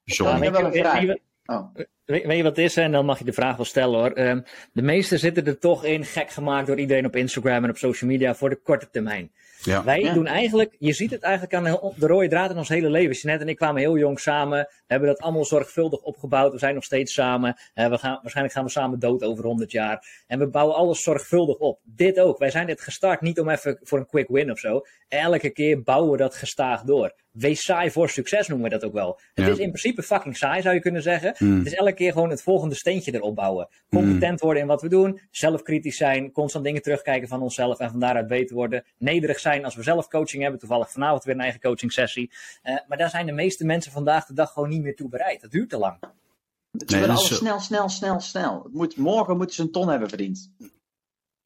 [0.03, 0.38] John.
[0.38, 1.15] Ik heb wel een vraag.
[1.45, 1.75] Oh.
[2.05, 2.77] Weet, weet je wat het is?
[2.77, 4.17] En dan mag je de vraag wel stellen hoor.
[4.17, 4.43] Um,
[4.74, 8.10] de meesten zitten er toch in, gek gemaakt door iedereen op Instagram en op social
[8.10, 9.31] media voor de korte termijn.
[9.63, 9.83] Ja.
[9.83, 10.13] Wij ja.
[10.13, 13.15] doen eigenlijk, je ziet het eigenlijk aan de rode draad in ons hele leven.
[13.15, 14.67] Jeanette en ik kwamen heel jong samen.
[14.91, 16.51] Hebben dat allemaal zorgvuldig opgebouwd.
[16.51, 17.55] We zijn nog steeds samen.
[17.75, 20.24] Uh, we gaan, waarschijnlijk gaan we samen dood over 100 jaar.
[20.27, 21.79] En we bouwen alles zorgvuldig op.
[21.83, 22.38] Dit ook.
[22.38, 24.81] Wij zijn dit gestart niet om even voor een quick win of zo.
[25.07, 27.13] Elke keer bouwen we dat gestaag door.
[27.31, 29.19] Wees saai voor succes noemen we dat ook wel.
[29.33, 29.51] Het ja.
[29.51, 31.36] is in principe fucking saai zou je kunnen zeggen.
[31.38, 31.57] Mm.
[31.57, 33.67] Het is elke keer gewoon het volgende steentje erop bouwen.
[33.89, 34.38] Competent mm.
[34.45, 35.19] worden in wat we doen.
[35.29, 36.31] Zelfkritisch zijn.
[36.31, 37.79] Constant dingen terugkijken van onszelf.
[37.79, 38.83] En van daaruit beter worden.
[38.98, 40.60] Nederig zijn als we zelf coaching hebben.
[40.60, 42.31] Toevallig vanavond weer een eigen coaching sessie.
[42.63, 45.41] Uh, maar daar zijn de meeste mensen vandaag de dag gewoon niet meer toe bereid.
[45.41, 45.97] Dat duurt te lang.
[46.00, 47.35] Ze nee, willen alles zo...
[47.35, 48.63] snel, snel, snel, snel.
[48.63, 50.51] Het moet, morgen moeten ze een ton hebben verdiend.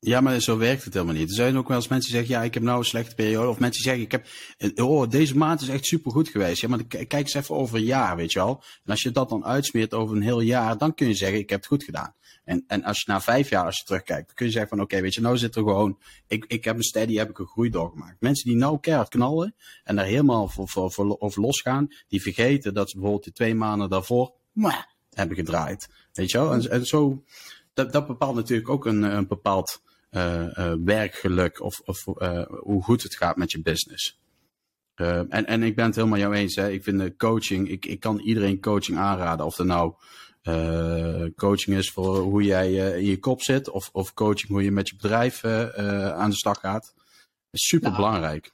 [0.05, 1.29] Ja, maar zo werkt het helemaal niet.
[1.29, 3.49] Er zijn ook wel eens mensen die zeggen, ja, ik heb nou een slechte periode.
[3.49, 4.27] Of mensen zeggen, ik heb,
[4.75, 6.61] oh, deze maand is echt super goed geweest.
[6.61, 8.63] Ja, maar kijk eens even over een jaar, weet je wel.
[8.83, 11.49] En als je dat dan uitsmeert over een heel jaar, dan kun je zeggen, ik
[11.49, 12.15] heb het goed gedaan.
[12.43, 14.81] En, en als je na vijf jaar, als je terugkijkt, dan kun je zeggen van,
[14.81, 17.47] oké, weet je, nou zit er gewoon, ik, ik heb een steady, heb ik een
[17.47, 18.21] groei doorgemaakt.
[18.21, 22.89] Mensen die nou keihard knallen en daar helemaal voor, voor, voor, losgaan, die vergeten dat
[22.89, 24.33] ze bijvoorbeeld die twee maanden daarvoor,
[25.09, 25.87] hebben gedraaid.
[26.13, 26.53] Weet je wel.
[26.53, 27.23] En, en zo,
[27.73, 29.83] dat, dat bepaalt natuurlijk ook een, een bepaald
[30.83, 34.19] werkgeluk of, of uh, hoe goed het gaat met je business.
[34.95, 36.55] en, en ik ben het helemaal jou eens.
[36.55, 36.69] Hè.
[36.69, 39.45] Ik vind de coaching, ik, ik kan iedereen coaching aanraden.
[39.45, 39.93] Of er nou
[41.35, 44.89] coaching is voor hoe jij in je kop zit, of, of coaching hoe je met
[44.89, 46.93] je bedrijf aan de slag gaat.
[47.51, 48.51] is super nou, belangrijk.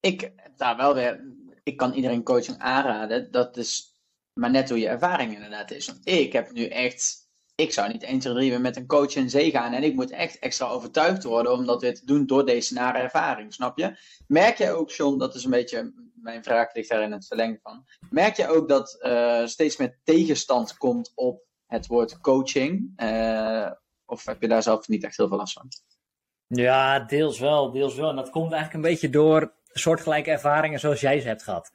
[0.00, 1.20] Ik daar wel weer,
[1.62, 3.30] ik kan iedereen coaching aanraden.
[3.30, 3.96] Dat is
[4.40, 5.86] maar net hoe je ervaring inderdaad is.
[5.86, 7.25] Want ik heb nu echt
[7.56, 9.72] ik zou niet 1, 2, 3 met een coach in zee gaan.
[9.72, 12.98] En ik moet echt extra overtuigd worden om dat weer te doen door deze nare
[12.98, 13.96] ervaring, snap je?
[14.26, 17.58] Merk jij ook, John, dat is een beetje, mijn vraag ligt daar in het verlengde
[17.62, 17.84] van.
[18.10, 22.92] Merk je ook dat uh, steeds meer tegenstand komt op het woord coaching?
[22.96, 23.70] Uh,
[24.04, 25.68] of heb je daar zelf niet echt heel veel last van?
[26.46, 28.10] Ja, deels wel, deels wel.
[28.10, 31.70] En dat komt eigenlijk een beetje door soortgelijke ervaringen zoals jij ze hebt gehad.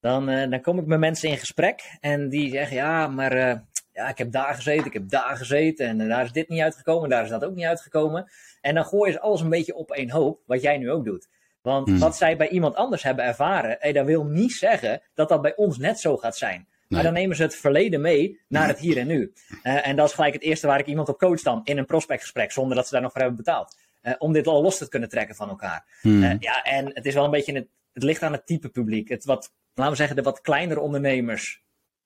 [0.00, 4.08] Dan, uh, dan kom ik met mensen in gesprek en die zeggen, ja, maar ja,
[4.08, 7.22] ik heb daar gezeten, ik heb daar gezeten en daar is dit niet uitgekomen, daar
[7.22, 8.30] is dat ook niet uitgekomen.
[8.60, 11.28] En dan gooien ze alles een beetje op één hoop, wat jij nu ook doet.
[11.62, 11.98] Want hmm.
[11.98, 15.56] wat zij bij iemand anders hebben ervaren, hey, dat wil niet zeggen dat dat bij
[15.56, 16.56] ons net zo gaat zijn.
[16.56, 16.66] Nee.
[16.88, 19.32] Maar dan nemen ze het verleden mee naar het hier en nu.
[19.62, 21.86] Uh, en dat is gelijk het eerste waar ik iemand op coach dan, in een
[21.86, 23.76] prospectgesprek, zonder dat ze daar nog voor hebben betaald.
[24.02, 25.98] Uh, om dit al los te kunnen trekken van elkaar.
[26.00, 26.22] Hmm.
[26.22, 29.08] Uh, ja, en het is wel een beetje, het, het ligt aan het type publiek.
[29.08, 31.61] Het wat, laten we zeggen, de wat kleinere ondernemers,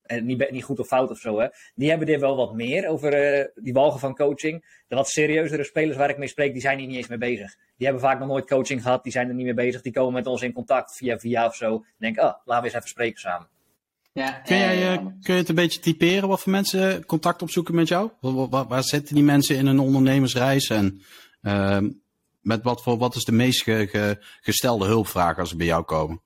[0.06, 1.46] en niet, niet goed of fout of zo, hè.
[1.74, 4.64] Die hebben er wel wat meer over uh, die walgen van coaching.
[4.88, 7.56] De wat serieuzere spelers waar ik mee spreek, die zijn hier niet eens mee bezig.
[7.76, 9.82] Die hebben vaak nog nooit coaching gehad, die zijn er niet mee bezig.
[9.82, 11.74] Die komen met ons in contact via via of zo.
[11.74, 13.48] En denk, ah, laten we eens even spreken samen.
[14.12, 17.74] Ja, kun, jij, uh, kun je het een beetje typeren wat voor mensen contact opzoeken
[17.74, 18.10] met jou?
[18.20, 21.02] Waar, waar, waar zitten die mensen in een ondernemersreis en
[21.42, 21.78] uh,
[22.40, 25.84] met wat, voor, wat is de meest ge, ge, gestelde hulpvraag als ze bij jou
[25.84, 26.20] komen?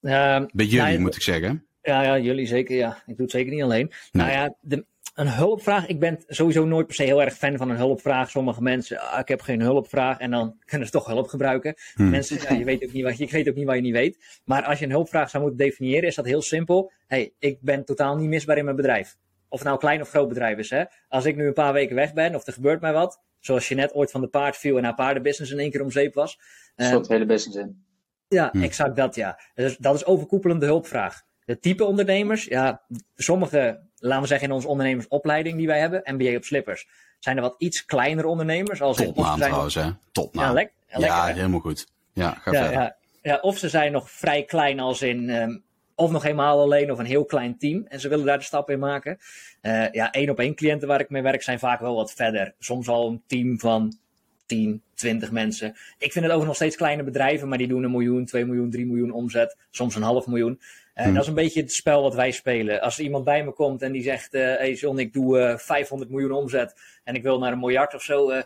[0.00, 1.66] bij jullie nou, moet ik zeggen.
[1.82, 2.76] Ja, ja, jullie zeker.
[2.76, 2.96] Ja.
[3.06, 3.92] Ik doe het zeker niet alleen.
[4.12, 4.26] Nee.
[4.26, 5.86] Nou ja, de, een hulpvraag.
[5.86, 8.30] Ik ben sowieso nooit per se heel erg fan van een hulpvraag.
[8.30, 10.18] Sommige mensen, ah, ik heb geen hulpvraag.
[10.18, 11.74] En dan kunnen ze toch hulp gebruiken.
[11.94, 12.10] Hmm.
[12.10, 14.40] Mensen, ja, je weet ook niet wat je, weet ook niet wat je niet weet.
[14.44, 16.92] Maar als je een hulpvraag zou moeten definiëren, is dat heel simpel.
[17.06, 19.16] hey, ik ben totaal niet misbaar in mijn bedrijf.
[19.48, 20.70] Of het nou klein of groot bedrijf is.
[20.70, 20.84] Hè?
[21.08, 23.20] Als ik nu een paar weken weg ben, of er gebeurt mij wat.
[23.38, 25.90] Zoals je net ooit van de paard viel en haar paardenbusiness in één keer om
[25.90, 26.40] zeep was.
[26.76, 27.84] Een soort hele business in.
[28.28, 28.62] Ja, hmm.
[28.62, 29.40] exact dat ja.
[29.54, 31.22] Dus dat is overkoepelende hulpvraag.
[31.44, 32.82] De type ondernemers, ja,
[33.16, 37.42] sommige, laten we zeggen in onze ondernemersopleiding die wij hebben, MBA op slippers, zijn er
[37.42, 38.82] wat iets kleinere ondernemers.
[38.82, 39.48] Als Topnaam zijn...
[39.48, 39.90] trouwens, hè?
[40.12, 40.44] Topnaam.
[40.44, 40.48] Ja,
[40.86, 41.86] ja, lekker, ja helemaal goed.
[42.12, 42.80] Ja, ga ja, verder.
[42.80, 45.62] Ja, ja, of ze zijn nog vrij klein als in, um,
[45.94, 47.86] of nog helemaal alleen of een heel klein team.
[47.88, 49.18] En ze willen daar de stap in maken.
[49.62, 52.54] Uh, ja, één op één cliënten waar ik mee werk zijn vaak wel wat verder.
[52.58, 53.98] Soms al een team van
[54.46, 55.76] 10, 20 mensen.
[55.98, 58.70] Ik vind het ook nog steeds kleine bedrijven, maar die doen een miljoen, 2 miljoen,
[58.70, 59.56] 3 miljoen omzet.
[59.70, 60.60] Soms een half miljoen.
[60.94, 61.14] Uh, hmm.
[61.14, 62.80] Dat is een beetje het spel wat wij spelen.
[62.80, 65.58] Als er iemand bij me komt en die zegt: uh, Hey John, ik doe uh,
[65.58, 66.74] 500 miljoen omzet
[67.04, 68.32] en ik wil naar een miljard of zo.
[68.32, 68.44] ja,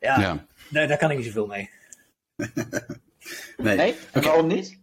[0.00, 0.46] ja.
[0.70, 1.70] Daar, daar, kan ik niet zoveel mee.
[3.56, 3.76] Nee?
[3.76, 3.94] nee?
[4.12, 4.80] waarom niet?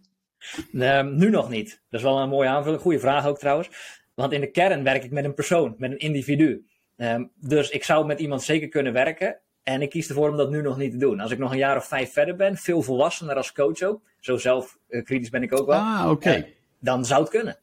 [0.72, 1.80] Ehm, nu nog niet.
[1.90, 2.82] Dat is wel een mooie aanvulling.
[2.82, 3.70] Goede vraag ook trouwens.
[4.14, 6.66] Want in de kern werk ik met een persoon, met een individu.
[6.96, 9.38] Ehm, dus ik zou met iemand zeker kunnen werken.
[9.62, 11.20] En ik kies ervoor om dat nu nog niet te doen.
[11.20, 14.02] Als ik nog een jaar of vijf verder ben, veel volwassener als coach ook.
[14.20, 15.78] Zo zelf uh, kritisch ben ik ook wel.
[15.78, 16.46] Ah, oké.
[16.82, 17.58] Dan zou het kunnen.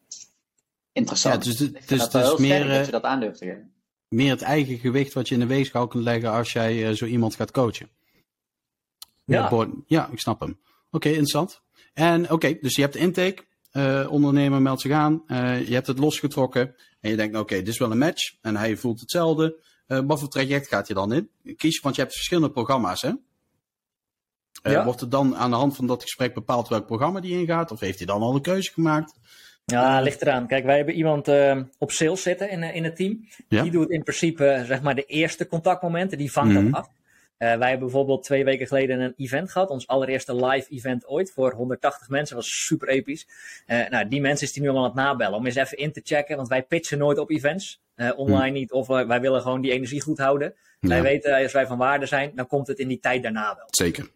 [0.91, 1.45] Interessant.
[1.45, 3.73] Ja, dus het dus, dus meer, dat je dat aandurft te geven.
[4.07, 7.05] Meer het eigen gewicht wat je in de weegschaal kunt leggen als jij uh, zo
[7.05, 7.89] iemand gaat coachen.
[9.25, 10.59] Ja, ja ik snap hem.
[10.91, 11.61] Oké, interessant.
[11.93, 13.47] En oké, dus je hebt de intake.
[13.73, 15.23] Uh, ondernemer meldt zich aan.
[15.27, 16.75] Uh, je hebt het losgetrokken.
[16.99, 18.35] En je denkt, oké, dit is wel een match.
[18.41, 19.63] En hij voelt hetzelfde.
[19.87, 21.29] Uh, wat voor traject gaat je dan in?
[21.55, 23.11] Kies, want je hebt verschillende programma's, hè?
[24.63, 24.85] Ja.
[24.85, 27.71] Wordt er dan aan de hand van dat gesprek bepaald welk programma die ingaat?
[27.71, 29.13] Of heeft hij dan al een keuze gemaakt?
[29.65, 30.47] Ja, ligt eraan.
[30.47, 31.27] Kijk, wij hebben iemand
[31.77, 33.27] op sales zitten in, in het team.
[33.47, 33.61] Ja.
[33.61, 36.17] Die doet in principe zeg maar de eerste contactmomenten.
[36.17, 36.89] Die vangt dat af.
[37.39, 39.69] Uh, wij hebben bijvoorbeeld twee weken geleden een event gehad.
[39.69, 42.35] Ons allereerste live event ooit voor 180 mensen.
[42.35, 43.27] Dat was super episch.
[43.67, 45.37] Uh, nou, die mensen is die nu allemaal aan het nabellen.
[45.37, 46.35] Om eens even in te checken.
[46.35, 47.81] Want wij pitchen nooit op events.
[47.95, 48.71] Uh, online niet.
[48.71, 50.53] Of wij willen gewoon die energie goed houden.
[50.79, 50.89] Ja.
[50.89, 53.67] Wij weten, als wij van waarde zijn, dan komt het in die tijd daarna wel.
[53.69, 54.09] Zeker.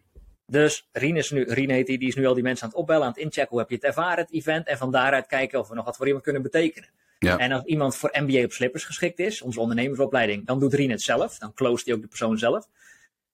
[0.54, 2.78] Dus Rien, is nu, Rien heet die, die is nu al die mensen aan het
[2.78, 3.50] opbellen, aan het inchecken.
[3.50, 4.66] Hoe heb je het ervaren, het event?
[4.66, 6.88] En van daaruit kijken of we nog wat voor iemand kunnen betekenen.
[7.18, 7.38] Ja.
[7.38, 11.02] En als iemand voor MBA op slippers geschikt is, onze ondernemersopleiding, dan doet Rien het
[11.02, 11.38] zelf.
[11.38, 12.68] Dan close hij ook de persoon zelf.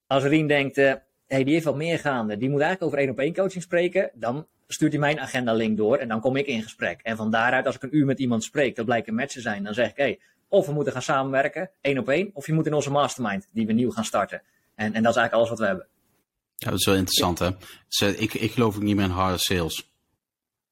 [0.07, 0.93] Als Rien denkt, uh,
[1.27, 4.11] hey, die heeft wat meer gaande, die moet eigenlijk over één op één coaching spreken,
[4.15, 7.01] dan stuurt hij mijn agenda link door en dan kom ik in gesprek.
[7.03, 9.41] En van daaruit, als ik een uur met iemand spreek, dat blijkt een match te
[9.41, 12.53] zijn, dan zeg ik, hey, of we moeten gaan samenwerken, één op één, of je
[12.53, 14.43] moet in onze mastermind, die we nieuw gaan starten.
[14.75, 15.87] En, en dat is eigenlijk alles wat we hebben.
[16.61, 17.51] Ja, dat is wel interessant, hè?
[18.17, 19.93] Ik, ik geloof ook niet meer in harde sales.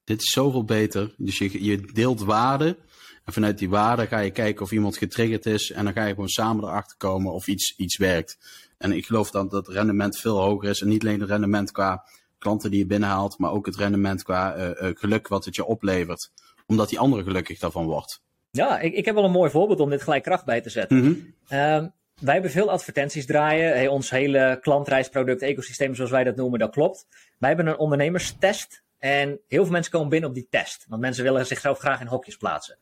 [0.05, 1.15] Dit is zoveel beter.
[1.17, 2.79] Dus je, je deelt waarde.
[3.25, 5.71] En vanuit die waarde ga je kijken of iemand getriggerd is.
[5.71, 8.39] En dan ga je gewoon samen erachter komen of iets, iets werkt.
[8.79, 10.81] En ik geloof dan dat het rendement veel hoger is.
[10.81, 12.05] En niet alleen het rendement qua
[12.39, 16.31] klanten die je binnenhaalt, maar ook het rendement qua uh, geluk wat het je oplevert.
[16.67, 18.21] Omdat die andere gelukkig daarvan wordt.
[18.51, 20.97] Ja, ik, ik heb wel een mooi voorbeeld om dit gelijk kracht bij te zetten.
[20.97, 21.93] Mm -hmm.
[22.19, 23.91] Wij hebben veel advertenties draaien.
[23.91, 27.07] Ons hele klantreisproduct, ecosysteem zoals wij dat noemen, dat klopt.
[27.39, 28.83] Wij hebben een ondernemerstest.
[28.99, 30.85] En heel veel mensen komen binnen op die test.
[30.89, 32.79] Want mensen willen zichzelf graag in hokjes plaatsen.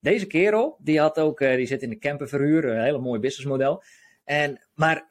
[0.00, 3.82] Deze kerel, die, had ook, uh, die zit in de camperverhuur, een hele mooi businessmodel.
[4.24, 5.10] En, maar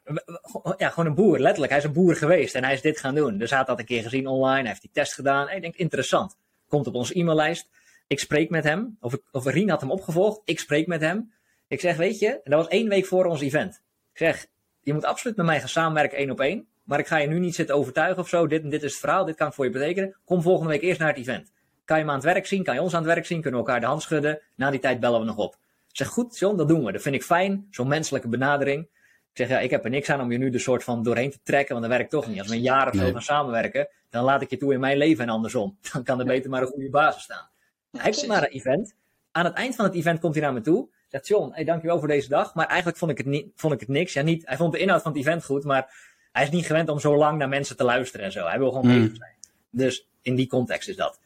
[0.76, 1.70] ja, gewoon een boer, letterlijk.
[1.70, 3.38] Hij is een boer geweest en hij is dit gaan doen.
[3.38, 5.48] Dus hij had dat een keer gezien online, hij heeft die test gedaan.
[5.48, 6.36] En ik denk, interessant.
[6.68, 7.68] Komt op onze e-maillijst.
[8.06, 10.40] Ik spreek met hem, of, of Rien had hem opgevolgd.
[10.44, 11.32] Ik spreek met hem.
[11.72, 13.82] Ik zeg, weet je, en dat was één week voor ons event.
[14.12, 14.46] Ik zeg,
[14.80, 16.66] je moet absoluut met mij gaan samenwerken één op één.
[16.82, 18.46] Maar ik ga je nu niet zitten overtuigen of zo.
[18.46, 20.16] Dit, dit is het verhaal, dit kan ik voor je betekenen.
[20.24, 21.52] Kom volgende week eerst naar het event.
[21.84, 22.62] Kan je me aan het werk zien?
[22.62, 23.40] Kan je ons aan het werk zien?
[23.40, 24.40] Kunnen we elkaar de hand schudden?
[24.56, 25.54] Na die tijd bellen we nog op.
[25.88, 26.92] Ik zeg, goed, John, dat doen we.
[26.92, 27.66] Dat vind ik fijn.
[27.70, 28.82] Zo'n menselijke benadering.
[28.82, 28.90] Ik
[29.32, 31.38] zeg, ja, ik heb er niks aan om je nu de soort van doorheen te
[31.42, 32.38] trekken, want dat werkt toch niet.
[32.38, 34.96] Als we een jaar of zo gaan samenwerken, dan laat ik je toe in mijn
[34.96, 35.78] leven en andersom.
[35.92, 37.48] Dan kan er beter maar een goede basis staan.
[37.90, 38.94] hij komt naar een event.
[39.30, 40.88] Aan het eind van het event komt hij naar me toe.
[41.12, 42.54] Zegt John, hey, dankjewel voor deze dag.
[42.54, 44.12] Maar eigenlijk vond ik het, niet, vond ik het niks.
[44.12, 45.94] Ja, niet, hij vond de inhoud van het event goed, maar
[46.32, 48.46] hij is niet gewend om zo lang naar mensen te luisteren en zo.
[48.46, 49.00] Hij wil gewoon mm.
[49.00, 49.34] bezig zijn.
[49.70, 51.20] Dus in die context is dat.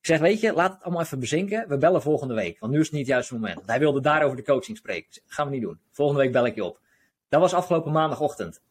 [0.00, 1.68] Ik zeg, weet je, laat het allemaal even bezinken.
[1.68, 3.54] We bellen volgende week, want nu is het niet het juiste moment.
[3.54, 5.12] Want hij wilde daarover de coaching spreken.
[5.12, 5.80] Zeg, gaan we niet doen.
[5.92, 6.80] Volgende week bel ik je op.
[7.28, 8.62] Dat was afgelopen maandagochtend.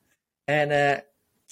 [0.44, 0.98] En uh,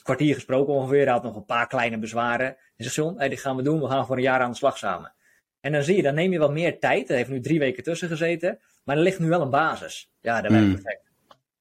[0.03, 1.03] kwartier gesproken ongeveer.
[1.03, 2.47] Hij had nog een paar kleine bezwaren.
[2.47, 3.79] En zegt John, hey, dit gaan we doen.
[3.81, 5.13] We gaan voor een jaar aan de slag samen.
[5.61, 7.09] En dan zie je, dan neem je wat meer tijd.
[7.09, 8.59] Er heeft nu drie weken tussen gezeten.
[8.83, 10.09] Maar er ligt nu wel een basis.
[10.21, 10.73] Ja, dat werkt mm.
[10.73, 11.09] perfect.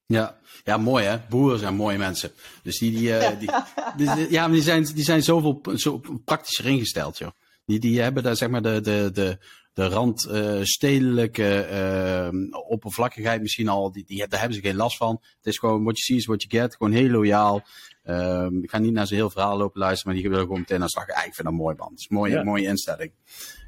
[0.06, 0.38] Ja.
[0.64, 1.18] ja, mooi hè.
[1.28, 2.30] Boeren zijn mooie mensen.
[2.62, 3.50] Dus die, die, uh, die,
[3.96, 7.30] die, ja, maar die zijn, die zijn zoveel zo praktischer ingesteld, joh.
[7.64, 9.38] Die, die hebben daar zeg maar de, de, de,
[9.72, 15.18] de randstedelijke uh, oppervlakkigheid misschien al, die, die, daar hebben ze geen last van.
[15.36, 16.76] Het is gewoon what you see is what you get.
[16.76, 17.66] Gewoon heel loyaal.
[18.08, 20.76] Uh, ik ga niet naar zijn heel verhaal lopen luisteren, maar die willen gewoon meteen
[20.76, 21.06] aan de slag.
[21.06, 21.90] Ja, ik vind dat mooi, man.
[21.90, 23.12] Het is een mooie, mooie instelling.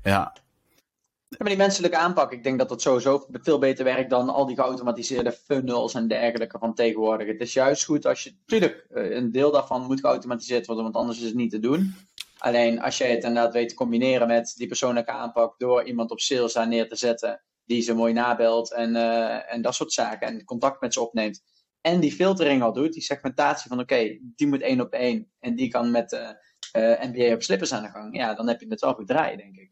[0.02, 0.32] Ja.
[1.28, 4.46] Ja, maar die menselijke aanpak, ik denk dat dat sowieso veel beter werkt dan al
[4.46, 7.26] die geautomatiseerde funnels en dergelijke van tegenwoordig.
[7.26, 10.96] Het is juist goed als je, natuurlijk, eh, een deel daarvan moet geautomatiseerd worden, want
[10.96, 11.94] anders is het niet te doen.
[12.38, 16.20] Alleen als jij het inderdaad weet te combineren met die persoonlijke aanpak door iemand op
[16.20, 20.28] sales daar neer te zetten, die ze mooi nabelt en, uh, en dat soort zaken
[20.28, 21.42] en contact met ze opneemt.
[21.80, 25.54] En die filtering al doet, die segmentatie van oké, die moet één op één en
[25.54, 28.16] die kan met uh, uh, NBA op slippers aan de gang.
[28.16, 29.70] Ja, dan heb je het wel goed draaien, denk ik.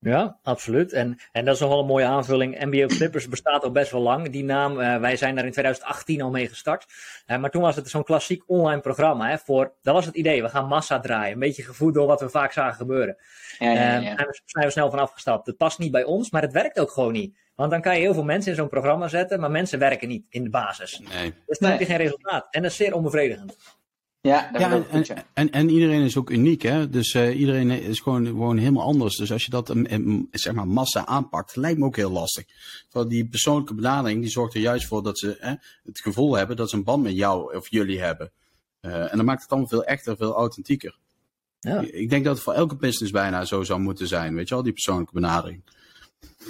[0.00, 0.92] Ja, absoluut.
[0.92, 2.64] En, en dat is nog wel een mooie aanvulling.
[2.64, 4.30] MBO Clippers bestaat al best wel lang.
[4.30, 6.86] Die naam, uh, wij zijn daar in 2018 al mee gestart.
[7.26, 9.28] Uh, maar toen was het zo'n klassiek online programma.
[9.28, 10.42] Hè, voor, dat was het idee.
[10.42, 11.32] We gaan massa draaien.
[11.32, 13.16] Een beetje gevoed door wat we vaak zagen gebeuren.
[13.58, 14.10] Ja, ja, ja.
[14.10, 15.46] Uh, daar zijn we snel van afgestapt.
[15.46, 17.38] Het past niet bij ons, maar het werkt ook gewoon niet.
[17.54, 20.26] Want dan kan je heel veel mensen in zo'n programma zetten, maar mensen werken niet
[20.28, 20.98] in de basis.
[20.98, 21.34] Nee.
[21.46, 22.46] Dus dan heb je geen resultaat.
[22.50, 23.56] En dat is zeer onbevredigend.
[24.22, 25.04] Ja, en, en,
[25.34, 26.88] en, en iedereen is ook uniek, hè?
[26.88, 29.16] Dus eh, iedereen is gewoon, gewoon helemaal anders.
[29.16, 32.44] Dus als je dat een, een, zeg maar massa aanpakt, lijkt me ook heel lastig.
[32.88, 35.54] Terwijl die persoonlijke benadering, die zorgt er juist voor dat ze hè,
[35.84, 38.32] het gevoel hebben dat ze een band met jou of jullie hebben.
[38.80, 40.98] Uh, en dan maakt het allemaal veel echter, veel authentieker.
[41.60, 41.80] Ja.
[41.80, 44.64] Ik denk dat het voor elke business bijna zo zou moeten zijn, weet je wel,
[44.64, 45.62] die persoonlijke benadering.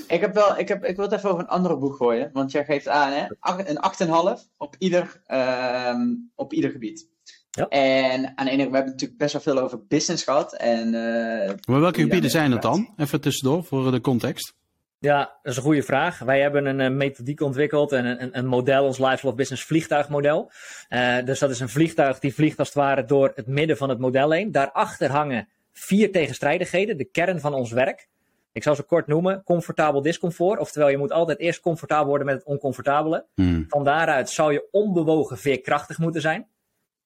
[0.07, 2.53] Ik, heb wel, ik, heb, ik wil het even over een andere boek gooien, want
[2.53, 3.27] jij geeft aan, hè?
[3.41, 5.95] Een 8,5 op ieder, uh,
[6.35, 7.09] op ieder gebied.
[7.51, 7.69] Ja.
[7.69, 10.57] En aan de ene kant, we hebben natuurlijk best wel veel over business gehad.
[10.57, 12.93] En, uh, maar welke gebieden zijn het dan?
[12.97, 14.55] Even tussendoor voor de context.
[14.99, 16.19] Ja, dat is een goede vraag.
[16.19, 20.51] Wij hebben een, een methodiek ontwikkeld en een, een, model, ons Life of Business vliegtuigmodel.
[20.89, 23.89] Uh, dus dat is een vliegtuig die vliegt als het ware door het midden van
[23.89, 24.53] het model heen.
[24.53, 28.09] Daarachter hangen vier tegenstrijdigheden, de kern van ons werk.
[28.53, 29.43] Ik zal ze kort noemen.
[29.45, 30.61] Comfortabel discomfort.
[30.61, 33.25] Oftewel, je moet altijd eerst comfortabel worden met het oncomfortabele.
[33.35, 33.65] Hmm.
[33.69, 36.47] Van daaruit zou je onbewogen veerkrachtig moeten zijn.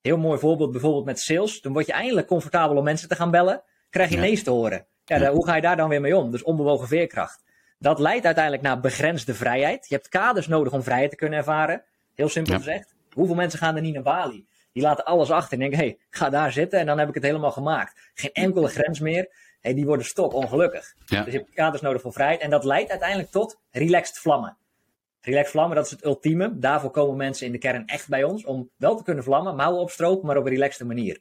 [0.04, 1.60] Heel mooi voorbeeld bijvoorbeeld met sales.
[1.60, 3.62] Dan word je eindelijk comfortabel om mensen te gaan bellen.
[3.90, 4.20] Krijg je Ja.
[4.20, 4.86] nee's te horen.
[5.04, 6.30] Ja, hoe ga je daar dan weer mee om?
[6.30, 7.42] Dus onbewogen veerkracht.
[7.78, 9.88] Dat leidt uiteindelijk naar begrensde vrijheid.
[9.88, 11.82] Je hebt kaders nodig om vrijheid te kunnen ervaren.
[12.14, 12.94] Heel simpel gezegd.
[13.12, 14.46] Hoeveel mensen gaan er niet naar Bali?
[14.72, 17.14] Die laten alles achter en denken, hé, hey, ga daar zitten en dan heb ik
[17.14, 18.10] het helemaal gemaakt.
[18.14, 19.28] Geen enkele grens meer.
[19.60, 20.94] Hey, die worden stok ongelukkig.
[21.06, 22.40] Dus je hebt kaders nodig voor vrijheid.
[22.40, 24.56] En dat leidt uiteindelijk tot relaxed vlammen.
[25.24, 26.58] Relaxed vlammen, dat is het ultieme.
[26.58, 28.44] Daarvoor komen mensen in de kern echt bij ons.
[28.44, 31.18] Om wel te kunnen vlammen, mouwen opstropen, maar op een relaxte manier.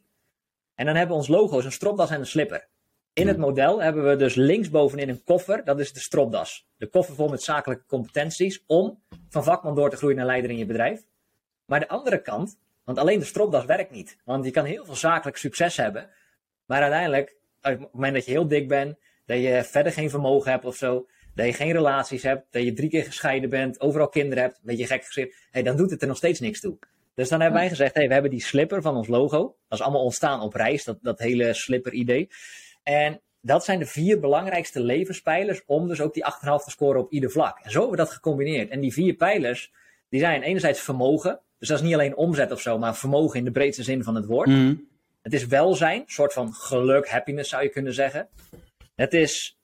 [0.75, 2.67] En dan hebben we ons logo's, een stropdas en een slipper.
[3.13, 6.67] In het model hebben we dus linksbovenin een koffer, dat is de stropdas.
[6.77, 10.57] De koffer vol met zakelijke competenties om van vakman door te groeien naar leider in
[10.57, 11.01] je bedrijf.
[11.65, 14.17] Maar de andere kant, want alleen de stropdas werkt niet.
[14.25, 16.09] Want je kan heel veel zakelijk succes hebben.
[16.65, 20.51] Maar uiteindelijk, op het moment dat je heel dik bent, dat je verder geen vermogen
[20.51, 24.09] hebt of zo, dat je geen relaties hebt, dat je drie keer gescheiden bent, overal
[24.09, 26.77] kinderen hebt, een beetje gek gezegd, hey, dan doet het er nog steeds niks toe.
[27.15, 29.39] Dus dan hebben wij gezegd, hey, we hebben die slipper van ons logo.
[29.67, 32.29] Dat is allemaal ontstaan op reis, dat, dat hele slipper-idee.
[32.83, 37.11] En dat zijn de vier belangrijkste levenspijlers om dus ook die 8,5 te scoren op
[37.11, 37.59] ieder vlak.
[37.63, 38.69] En zo hebben we dat gecombineerd.
[38.69, 39.71] En die vier pijlers,
[40.09, 41.39] die zijn enerzijds vermogen.
[41.59, 44.15] Dus dat is niet alleen omzet of zo, maar vermogen in de breedste zin van
[44.15, 44.47] het woord.
[44.47, 44.75] Mhm.
[45.21, 48.27] Het is welzijn, een soort van geluk, happiness zou je kunnen zeggen.
[48.95, 49.57] Het is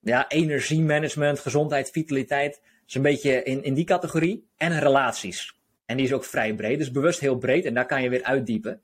[0.00, 2.52] ja, energiemanagement, gezondheid, vitaliteit.
[2.52, 4.48] Dat is een beetje in, in die categorie.
[4.56, 5.56] En relaties.
[5.86, 7.64] En die is ook vrij breed, dus bewust heel breed.
[7.64, 8.80] En daar kan je weer uitdiepen.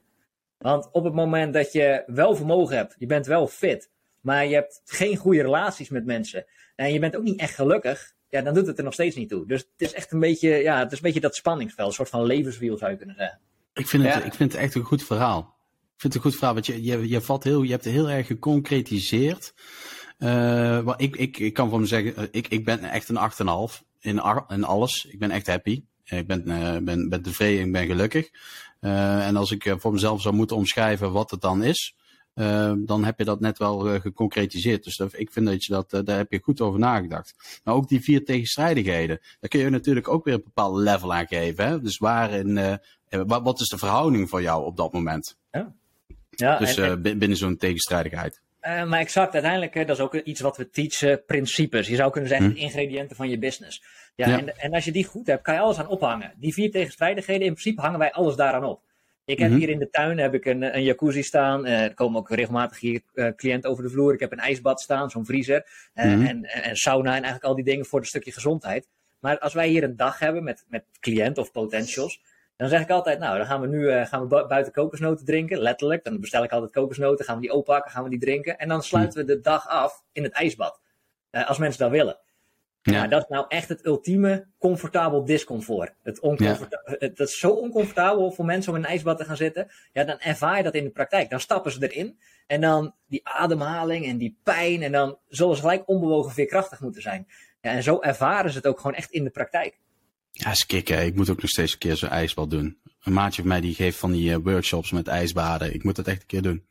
[0.58, 4.54] Want op het moment dat je wel vermogen hebt, je bent wel fit, maar je
[4.54, 6.44] hebt geen goede relaties met mensen.
[6.76, 9.28] En je bent ook niet echt gelukkig, ja, dan doet het er nog steeds niet
[9.28, 9.46] toe.
[9.46, 12.08] Dus het is echt een beetje, ja, het is een beetje dat spanningsveld, een soort
[12.08, 13.40] van levenswiel zou je kunnen zeggen.
[13.74, 14.22] Ik, vind het, Ja.
[14.22, 15.38] ik vind het echt een goed verhaal.
[15.94, 17.92] Ik vind het een goed verhaal, want je, je, je, valt heel, je hebt het
[17.92, 19.54] heel erg geconcretiseerd.
[20.24, 23.18] Eh, maar ik, ik, ik kan van me zeggen, eh, ik, ik ben echt een
[23.70, 25.04] 8,5 in, in alles.
[25.04, 25.82] Ik ben echt happy.
[26.04, 28.30] Ik ben, eh, ben, ben tevreden, ik ben gelukkig.
[28.80, 31.94] En als ik voor mezelf zou moeten omschrijven wat het dan is,
[32.76, 34.84] dan heb je dat net wel eh, geconcretiseerd.
[34.84, 37.60] Dus dat, ik vind dat je dat, daar heb je goed over nagedacht.
[37.64, 41.26] Maar ook die vier tegenstrijdigheden, daar kun je natuurlijk ook weer een bepaald level aan
[41.26, 41.66] geven.
[41.66, 41.80] Hè?
[41.80, 45.36] Dus waarin, wat, wat is de verhouding voor jou op dat moment?
[46.30, 48.42] Ja, Dus en- bi- binnen zo'n tegenstrijdigheid.
[48.64, 51.88] Eh, maar exact, uiteindelijk, hè, dat is ook iets wat we teachen, principes.
[51.88, 52.54] Je zou kunnen zeggen, Hm.
[52.54, 53.82] de ingrediënten van je business.
[54.14, 54.38] Ja, Ja.
[54.38, 56.32] En, en als je die goed hebt, kan je alles aan ophangen.
[56.36, 58.82] Die vier tegenstrijdigheden, in principe hangen wij alles daaraan op.
[59.24, 59.58] Ik heb Mhm.
[59.58, 61.66] hier in de tuin heb ik een, een jacuzzi staan.
[61.66, 64.12] Eh, er komen ook regelmatig hier eh, cliënten over de vloer.
[64.14, 65.66] Ik heb een ijsbad staan, zo'n vriezer.
[65.94, 66.26] Eh, Mhm.
[66.26, 68.88] en, en, sauna en eigenlijk al die dingen voor een stukje gezondheid.
[69.20, 72.20] Maar als wij hier een dag hebben met, met cliënten of potentials,
[72.56, 75.24] dan zeg ik altijd, nou, dan gaan we nu eh, gaan we bu- buiten kokosnoten
[75.26, 76.04] drinken, letterlijk.
[76.04, 78.58] Dan bestel ik altijd kokosnoten, gaan we die oppakken, gaan we die drinken.
[78.58, 80.80] En dan sluiten we de dag af in het ijsbad.
[81.30, 82.18] Eh, als mensen dat willen.
[82.82, 82.92] Ja.
[82.92, 83.06] Ja.
[83.06, 85.92] dat is nou echt het ultieme comfortabel discomfort.
[86.02, 89.36] Het oncomforta- het, dat is zo oncomfortabel voor mensen om in een ijsbad te gaan
[89.36, 89.70] zitten.
[89.92, 91.30] Ja, dan ervaar je dat in de praktijk.
[91.30, 94.82] Dan stappen ze erin en dan die ademhaling en die pijn.
[94.82, 97.26] En dan zullen ze gelijk onbewogen veerkrachtig moeten zijn.
[97.60, 99.78] Ja, en zo ervaren ze het ook gewoon echt in de praktijk.
[100.36, 101.06] Ja, is kicken.
[101.06, 102.78] Ik moet ook nog steeds een keer zo'n ijsbad doen.
[103.02, 105.74] Een maatje van mij die geeft van die eh, workshops met ijsbaden.
[105.74, 106.64] Ik moet dat echt een keer doen.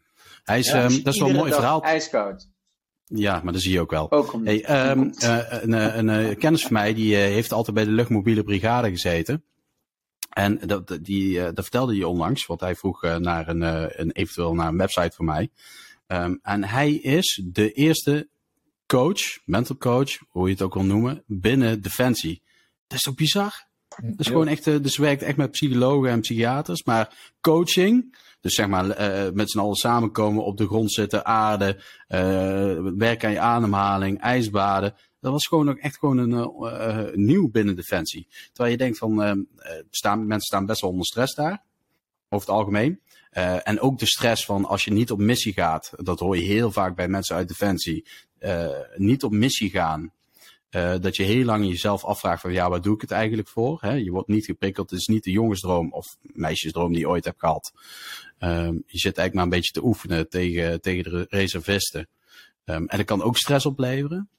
[0.44, 1.84] Hij is, Ja, ehm, dat is wel een mooi verhaal.
[1.84, 2.50] ijskoud.
[3.06, 4.12] Ja, maar dat zie je ook wel.
[4.12, 7.86] Ook om Hey, ehm, eh, een, eh, een, kennis van mij die heeft altijd bij
[7.86, 9.44] de luchtmobiele brigade gezeten.
[10.30, 13.62] En dat, die, dat vertelde hij onlangs, want hij vroeg naar een,
[14.02, 15.50] een, eventueel naar een website van mij.
[16.08, 18.28] Ehm, en hij is de eerste
[18.86, 22.43] coach, mental coach, hoe je het ook wil noemen, binnen Defensie.
[22.94, 23.66] Dat is toch bizar?
[24.02, 28.54] Dat is gewoon echt, eh, dus werkt echt met psychologen en psychiaters, maar coaching, dus
[28.54, 31.78] zeg maar eh, met z'n allen samenkomen, op de grond zitten, aarden,
[32.08, 34.96] eh werken aan je ademhaling, ijsbaden.
[35.24, 38.28] Dat was gewoon ook echt gewoon een nieuw binnen Defensie.
[38.46, 41.64] Terwijl je denkt van, eh, eh, staan, mensen staan best wel onder stress daar,
[42.30, 43.02] over het algemeen.
[43.38, 45.92] Uh, en ook de stress van als je niet op missie gaat.
[45.96, 48.06] Dat hoor je heel vaak bij mensen uit Defensie.
[48.40, 50.12] Uh, niet op missie gaan.
[50.76, 53.78] Uh, dat je heel lang jezelf afvraagt van ja, waar doe ik het eigenlijk voor?
[53.82, 53.94] Hè?
[53.94, 57.40] Je wordt niet geprikkeld, het is niet de jongensdroom of meisjesdroom die je ooit hebt
[57.40, 57.72] gehad.
[58.40, 62.08] Um, je zit eigenlijk maar een beetje te oefenen tegen, tegen de reservisten.
[62.66, 64.30] Um, en dat kan ook stress opleveren.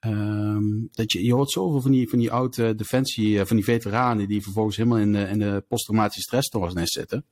[0.00, 4.28] Um, dat je, je hoort zoveel van die, van die oude defensie, van die veteranen
[4.28, 7.24] die vervolgens helemaal in de, in de posttraumatische stressstoornis zitten.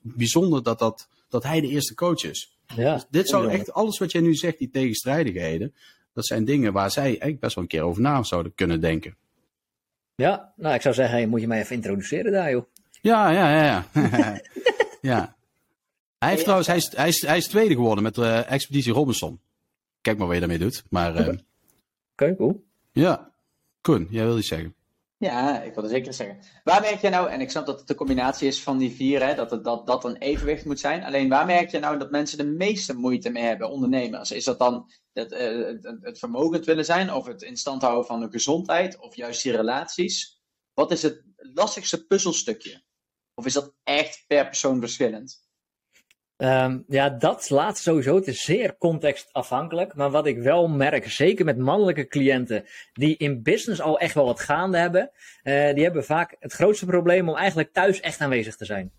[0.00, 2.58] Bijzonder dat, dat, dat hij de eerste coach is.
[2.74, 5.74] Ja, dus dit zou echt, alles wat jij nu zegt, die tegenstrijdigheden,
[6.16, 9.16] dat zijn dingen waar zij eigenlijk best wel een keer over na zouden kunnen denken.
[10.14, 12.64] Ja, nou ik zou zeggen, moet je mij even introduceren daar joh.
[13.00, 13.86] Ja, ja, ja.
[13.92, 14.40] Ja.
[15.12, 15.36] ja.
[16.18, 19.40] Hij heeft trouwens, hij is, hij, is, hij is tweede geworden met uh, Expeditie Robinson.
[20.00, 20.84] Kijk maar wat je daarmee doet.
[20.90, 21.42] Maar, uh, Oké,
[22.12, 22.64] okay, cool.
[22.92, 23.30] Ja,
[23.80, 24.74] Koen, jij wil iets zeggen.
[25.18, 26.38] Ja, ik wilde zeker zeggen.
[26.64, 29.26] Waar merk je nou, en ik snap dat het de combinatie is van die vier,
[29.26, 31.04] hè, dat, het, dat dat een evenwicht moet zijn.
[31.04, 34.30] Alleen waar merk je nou dat mensen de meeste moeite mee hebben, ondernemers?
[34.30, 38.06] Is dat dan het, uh, het, het vermogend willen zijn, of het in stand houden
[38.06, 40.40] van de gezondheid, of juist die relaties?
[40.74, 42.82] Wat is het lastigste puzzelstukje?
[43.34, 45.44] Of is dat echt per persoon verschillend?
[46.36, 48.14] Um, ja, dat laat sowieso.
[48.14, 49.94] Het is zeer contextafhankelijk.
[49.94, 54.24] Maar wat ik wel merk, zeker met mannelijke cliënten die in business al echt wel
[54.24, 55.10] wat gaande hebben,
[55.42, 58.92] uh, die hebben vaak het grootste probleem om eigenlijk thuis echt aanwezig te zijn.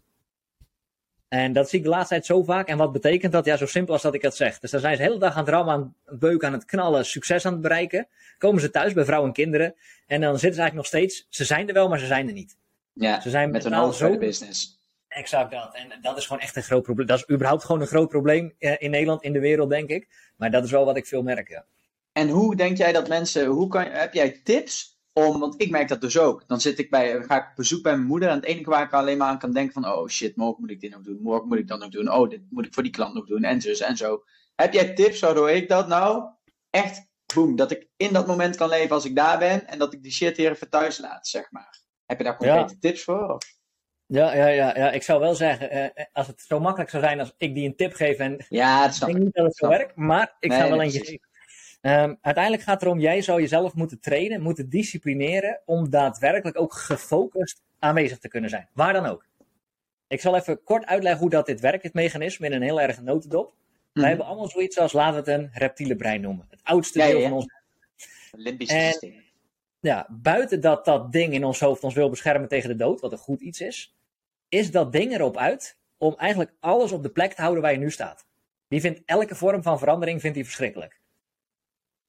[1.27, 2.67] En dat zie ik de laatste tijd zo vaak.
[2.67, 3.45] En wat betekent dat?
[3.45, 4.59] Ja, zo simpel als dat ik dat zeg.
[4.59, 6.65] Dus dan zijn ze de hele dag aan het rammen, aan het beuken, aan het
[6.65, 8.07] knallen, succes aan het bereiken.
[8.37, 9.75] Komen ze thuis bij vrouwen en kinderen.
[10.07, 12.33] En dan zitten ze eigenlijk nog steeds, ze zijn er wel, maar ze zijn er
[12.33, 12.57] niet.
[12.93, 14.17] Ja, ze zijn met hun hoofd zo...
[14.17, 14.75] business.
[15.07, 15.75] Exact dat.
[15.75, 17.07] En dat is gewoon echt een groot probleem.
[17.07, 20.07] Dat is überhaupt gewoon een groot probleem in Nederland, in de wereld, denk ik.
[20.35, 21.65] Maar dat is wel wat ik veel merk, ja.
[22.11, 25.87] En hoe denk jij dat mensen, hoe kan, heb jij tips om, want ik merk
[25.87, 26.43] dat dus ook.
[26.47, 28.83] Dan zit ik bij, ga ik op bezoek bij mijn moeder en het enige waar
[28.83, 31.19] ik alleen maar aan kan denken van, oh shit, morgen moet ik dit nog doen,
[31.21, 33.43] morgen moet ik dat nog doen, oh, dit moet ik voor die klant nog doen,
[33.43, 34.23] en zo en zo.
[34.55, 36.23] Heb jij tips waardoor ik dat nou
[36.69, 39.93] echt, boem, dat ik in dat moment kan leven als ik daar ben en dat
[39.93, 41.79] ik die shit hier even thuis laat, zeg maar.
[42.05, 42.79] Heb je daar concrete ja.
[42.79, 43.33] tips voor?
[43.33, 43.43] Of?
[44.05, 47.19] Ja, ja, ja, ja, ik zou wel zeggen, eh, als het zo makkelijk zou zijn
[47.19, 49.95] als ik die een tip geef en ja, ik denk niet dat het zo werkt,
[49.95, 51.27] maar ik nee, ga wel eentje geven.
[51.81, 56.73] Um, uiteindelijk gaat het erom, jij zou jezelf moeten trainen, moeten disciplineren om daadwerkelijk ook
[56.73, 58.67] gefocust aanwezig te kunnen zijn.
[58.73, 59.25] Waar dan ook.
[60.07, 63.01] Ik zal even kort uitleggen hoe dat dit werkt, dit mechanisme, in een heel erg
[63.01, 63.45] notendop.
[63.47, 63.99] Mhm.
[63.99, 66.47] Wij hebben allemaal zoiets als, laten we het een reptiele brein noemen.
[66.49, 67.27] Het oudste Ja, deel ja.
[67.27, 67.45] van ons.
[68.31, 69.25] Limbisch systeem.
[69.79, 73.11] Ja, buiten dat dat ding in ons hoofd ons wil beschermen tegen de dood, wat
[73.11, 73.95] een goed iets is,
[74.49, 77.77] is dat ding erop uit om eigenlijk alles op de plek te houden waar je
[77.77, 78.25] nu staat.
[78.67, 80.96] Die vindt elke vorm van verandering vindt hij verschrikkelijk.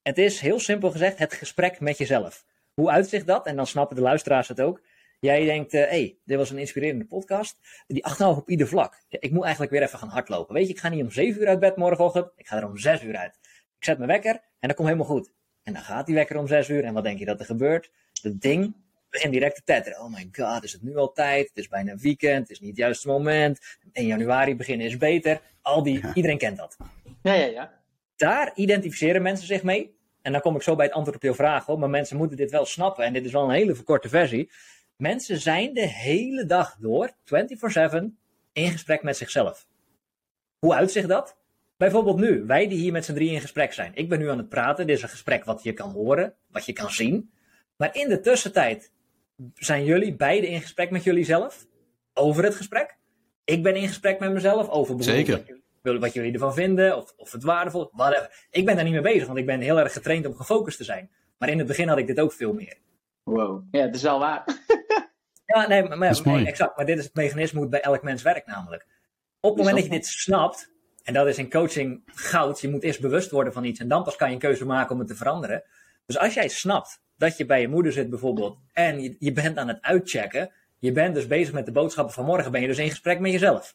[0.08, 2.44] Het is heel simpel gezegd het gesprek met jezelf.
[2.74, 3.46] Hoe uitzicht dat?
[3.46, 4.80] En dan snappen de luisteraars het ook.
[5.20, 7.58] Jij denkt, hé, hey, dit was een inspirerende podcast.
[7.86, 9.04] Die 8,5 op ieder vlak.
[9.08, 10.54] Ja, ik moet eigenlijk weer even gaan hardlopen.
[10.54, 12.30] Weet je, ik ga niet om 7 uur uit bed morgenochtend.
[12.36, 13.38] Ik ga er om 6 uur uit.
[13.78, 15.32] Ik zet mijn wekker en dat komt helemaal goed.
[15.62, 16.84] En dan gaat die wekker om 6 uur.
[16.84, 17.90] En wat denk je dat er gebeurt?
[18.22, 18.74] Dat ding
[19.10, 20.00] begint direct te tetteren.
[20.00, 21.48] Oh my god, is het nu al tijd?
[21.48, 22.40] Het is bijna een weekend.
[22.40, 23.60] Het is niet het juiste moment.
[23.92, 25.40] In januari beginnen is beter.
[25.62, 26.14] Al die, Ja.
[26.14, 26.76] iedereen kent dat.
[27.22, 27.76] Ja, ja, ja.
[28.16, 29.96] Daar identificeren mensen zich mee.
[30.28, 31.66] En dan kom ik zo bij het antwoord op jouw vraag.
[31.66, 31.78] Hoor.
[31.78, 33.04] Maar mensen moeten dit wel snappen.
[33.04, 34.50] En dit is wel een hele verkorte versie.
[34.96, 37.12] Mensen zijn de hele dag door, 24-7,
[38.52, 39.66] in gesprek met zichzelf.
[40.58, 41.36] Hoe uitzicht dat?
[41.76, 43.92] Bijvoorbeeld nu, wij die hier met z'n drie in gesprek zijn.
[43.94, 46.66] Ik ben nu aan het praten, dit is een gesprek wat je kan horen, wat
[46.66, 47.30] je kan zien.
[47.76, 48.92] Maar in de tussentijd
[49.54, 51.66] zijn jullie beide in gesprek met jullie zelf
[52.14, 52.96] over het gesprek.
[53.44, 55.60] Ik ben in gesprek met mezelf over bijvoorbeeld Zeker.
[55.82, 57.88] Wat jullie- ervan vinden, of, of het waardevol is.
[57.92, 58.46] whatever.
[58.50, 60.84] Ik ben daar niet mee bezig, want ik ben heel erg getraind om gefocust te
[60.84, 61.10] zijn.
[61.38, 62.76] Maar in het begin had ik dit ook veel meer.
[63.22, 63.62] Wow.
[63.70, 64.44] Ja, het is wel waar.
[65.54, 66.76] Ja, nee, maar, Dat nee, exact.
[66.76, 68.86] Maar dit is het mechanisme hoe het bij elk mens werkt namelijk.
[69.40, 70.70] Op het moment dat je dit snapt,
[71.02, 74.02] en dat is in coaching goud, je moet eerst bewust worden van iets en dan
[74.02, 75.62] pas kan je een keuze maken om het te veranderen.
[76.06, 79.58] Dus als jij snapt dat je bij je moeder zit bijvoorbeeld en je, je bent
[79.58, 82.78] aan het uitchecken, je bent dus bezig met de boodschappen van morgen, ben je dus
[82.78, 83.74] in gesprek met jezelf.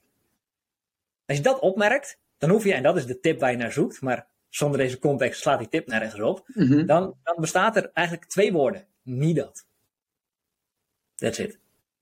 [1.26, 3.71] Als je dat opmerkt, dan hoef je, en dat is de tip waar je naar
[3.71, 6.86] zoekt, maar zonder deze context slaat die tip nergens op, Mhm.
[6.86, 8.86] dan, dan bestaat er eigenlijk twee woorden.
[9.03, 9.65] Niet dat.
[11.15, 11.59] That's it.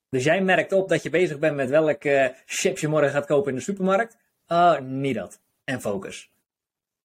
[0.09, 3.26] Dus jij merkt op dat je bezig bent met welk eh, chips je morgen gaat
[3.26, 4.17] kopen in de supermarkt.
[4.47, 5.39] Oh, niet dat.
[5.63, 6.32] En focus.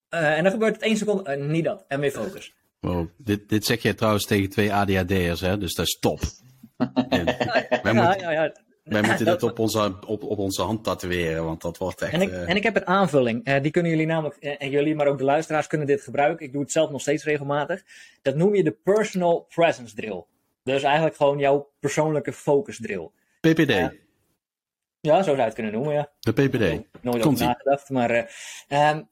[0.08, 1.22] Eh, en dan gebeurt het één seconde.
[1.30, 1.84] eh, niet dat.
[1.88, 2.54] En weer focus.
[2.80, 3.08] Wow.
[3.16, 5.58] Dit, dit zeg jij trouwens tegen twee ADHD'ers, hè?
[5.58, 6.20] Dus dat is top.
[7.82, 8.52] Ja, moeten, ja, ja.
[8.86, 12.12] Wij moeten dat- dit op onze, op, op onze hand tatoeëren, want dat wordt echt...
[12.12, 13.44] En ik, eh, en ik heb een aanvulling.
[13.44, 16.46] Eh, die kunnen jullie namelijk, eh, en jullie, maar ook de luisteraars kunnen dit gebruiken.
[16.46, 17.82] Ik doe het zelf nog steeds regelmatig.
[18.22, 20.24] Dat noem je de Personal Presence Drill.
[20.62, 23.10] Dus eigenlijk gewoon jouw persoonlijke focus drill.
[23.40, 23.70] PPD.
[25.00, 25.16] Ja.
[25.16, 26.10] Zo zou je het kunnen noemen, ja.
[26.20, 26.82] De PPD.
[27.02, 28.24] Nooit over nagedacht, maar eh,
[28.68, 29.02] ehm,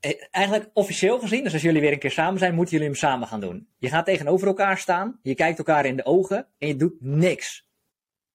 [0.00, 2.96] eh, eigenlijk officieel gezien, dus als jullie weer een keer samen zijn, moeten jullie hem
[2.98, 3.68] samen gaan doen.
[3.78, 7.66] Je gaat tegenover elkaar staan, je kijkt elkaar in de ogen en je doet niks.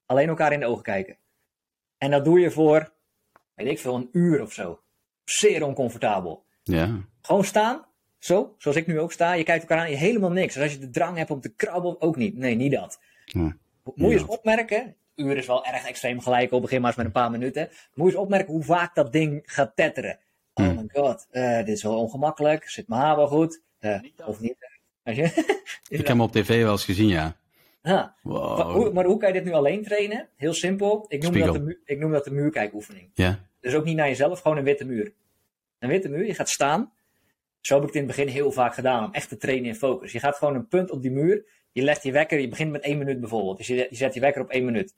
[0.07, 1.17] Alleen elkaar in de ogen kijken.
[1.97, 2.93] En dat doe je voor,
[3.53, 4.81] weet ik veel, een uur of zo.
[5.23, 6.45] Zeer oncomfortabel.
[6.63, 6.99] Ja.
[7.21, 7.85] Gewoon staan,
[8.19, 9.33] zo, zoals ik nu ook sta.
[9.33, 10.53] Je kijkt elkaar aan, je helemaal niks.
[10.53, 12.37] Dus als je de drang hebt om te krabbelen, ook niet.
[12.37, 12.99] Nee, niet dat.
[13.25, 16.97] Ja, Moet je eens opmerken, uur is wel erg extreem gelijk, op begin maar eens
[16.97, 17.69] met een paar minuten.
[17.93, 20.19] Moet je eens opmerken hoe vaak dat ding gaat tetteren.
[20.53, 22.69] Oh my god, eh, dit is wel ongemakkelijk.
[22.69, 23.61] Zit mijn haar wel goed?
[23.79, 24.55] Eh, Niet of niet?
[25.89, 27.37] Ik heb hem op tv wel eens gezien, ja.
[27.87, 28.15] Ja.
[28.23, 30.29] Maar, hoe, maar hoe kan je dit nu alleen trainen?
[30.35, 31.05] Heel simpel.
[31.07, 33.11] Ik noem, dat de, ik noem dat de muurkijkoefening.
[33.13, 33.39] Ja.
[33.59, 35.13] Dus ook niet naar jezelf, gewoon een witte muur.
[35.79, 36.91] Een witte muur, je gaat staan.
[37.61, 39.75] Zo heb ik het in het begin heel vaak gedaan, om echt te trainen in
[39.75, 40.11] focus.
[40.11, 42.81] Je gaat gewoon een punt op die muur, je legt je wekker, je begint met
[42.81, 43.57] één minuut bijvoorbeeld.
[43.57, 44.95] Dus je, je zet je wekker op één minuut.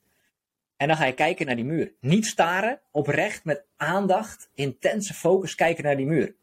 [0.77, 1.93] En dan ga je kijken naar die muur.
[1.99, 6.35] Niet staren, oprecht, met aandacht, intense focus kijken naar die muur.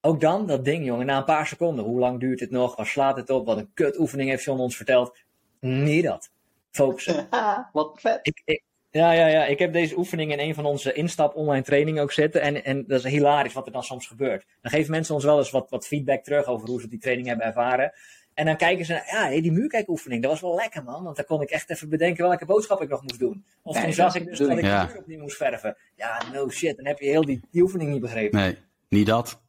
[0.00, 1.84] Ook dan, dat ding jongen, na een paar seconden.
[1.84, 2.76] Hoe lang duurt dit nog?
[2.76, 3.46] Waar slaat het op?
[3.46, 5.16] Wat een kut oefening heeft John ons verteld.
[5.64, 6.30] Niet dat.
[6.70, 7.28] Focussen.
[7.72, 8.18] Wat vet.
[8.22, 9.44] Ik, ik, ja, ja, ja.
[9.44, 12.40] Ik heb deze oefening in een van onze instap online trainingen ook zitten.
[12.40, 14.46] En, en dat is hilarisch wat er dan soms gebeurt.
[14.62, 17.26] Dan geven mensen ons wel eens wat, wat feedback terug over hoe ze die training
[17.28, 17.92] hebben ervaren.
[18.34, 21.04] En dan kijken ze naar, ja, hey, die muurkijkoefening, dat was wel lekker man.
[21.04, 23.44] Want dan kon ik echt even bedenken welke boodschap ik nog moest doen.
[23.62, 24.64] Of Nee, toen zag ik dus dat ik.
[24.64, 24.84] Ja.
[24.84, 25.76] de muur opnieuw moest verven.
[25.96, 26.76] Ja, no shit.
[26.76, 28.38] Dan heb je heel die, die oefening niet begrepen.
[28.38, 28.58] Nee,
[28.88, 29.40] niet dat.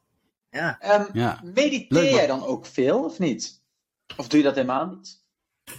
[0.50, 0.78] Ja.
[0.80, 1.40] Ehm, Ja.
[1.44, 3.62] mediteer Leuk, jij dan ook veel of niet?
[4.16, 5.24] Of doe je dat helemaal niet?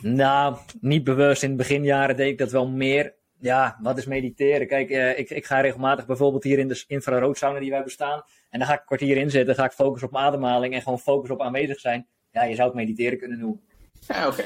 [0.02, 1.44] Nou, niet bewust.
[1.44, 3.16] In de beginjaren deed ik dat wel meer.
[3.40, 4.68] Ja, wat is mediteren?
[4.68, 8.24] Kijk, eh, ik, ik ga regelmatig bijvoorbeeld hier in de infraroodsauna die wij bestaan.
[8.50, 11.00] En dan ga ik een kwartier in zitten, ga ik focussen op ademhaling en gewoon
[11.00, 12.08] focus op aanwezig zijn.
[12.32, 13.62] Ja, je zou het mediteren kunnen noemen.
[14.08, 14.44] Ja, oké.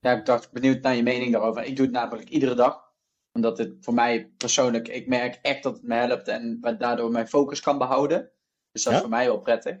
[0.00, 1.64] Ja, ik dacht, benieuwd naar je mening daarover.
[1.64, 2.90] Ik doe het namelijk iedere dag.
[3.32, 7.10] Omdat het voor mij persoonlijk, ik merk echt dat het me helpt en wat daardoor
[7.10, 8.30] mijn focus kan behouden.
[8.72, 9.76] Dus dat is voor mij wel prettig.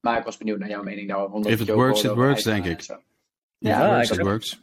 [0.00, 1.34] Maar ik was benieuwd naar jouw mening daarover.
[1.34, 2.86] omdat If it works, it works, denk ik.
[3.58, 4.58] Ja, works, works.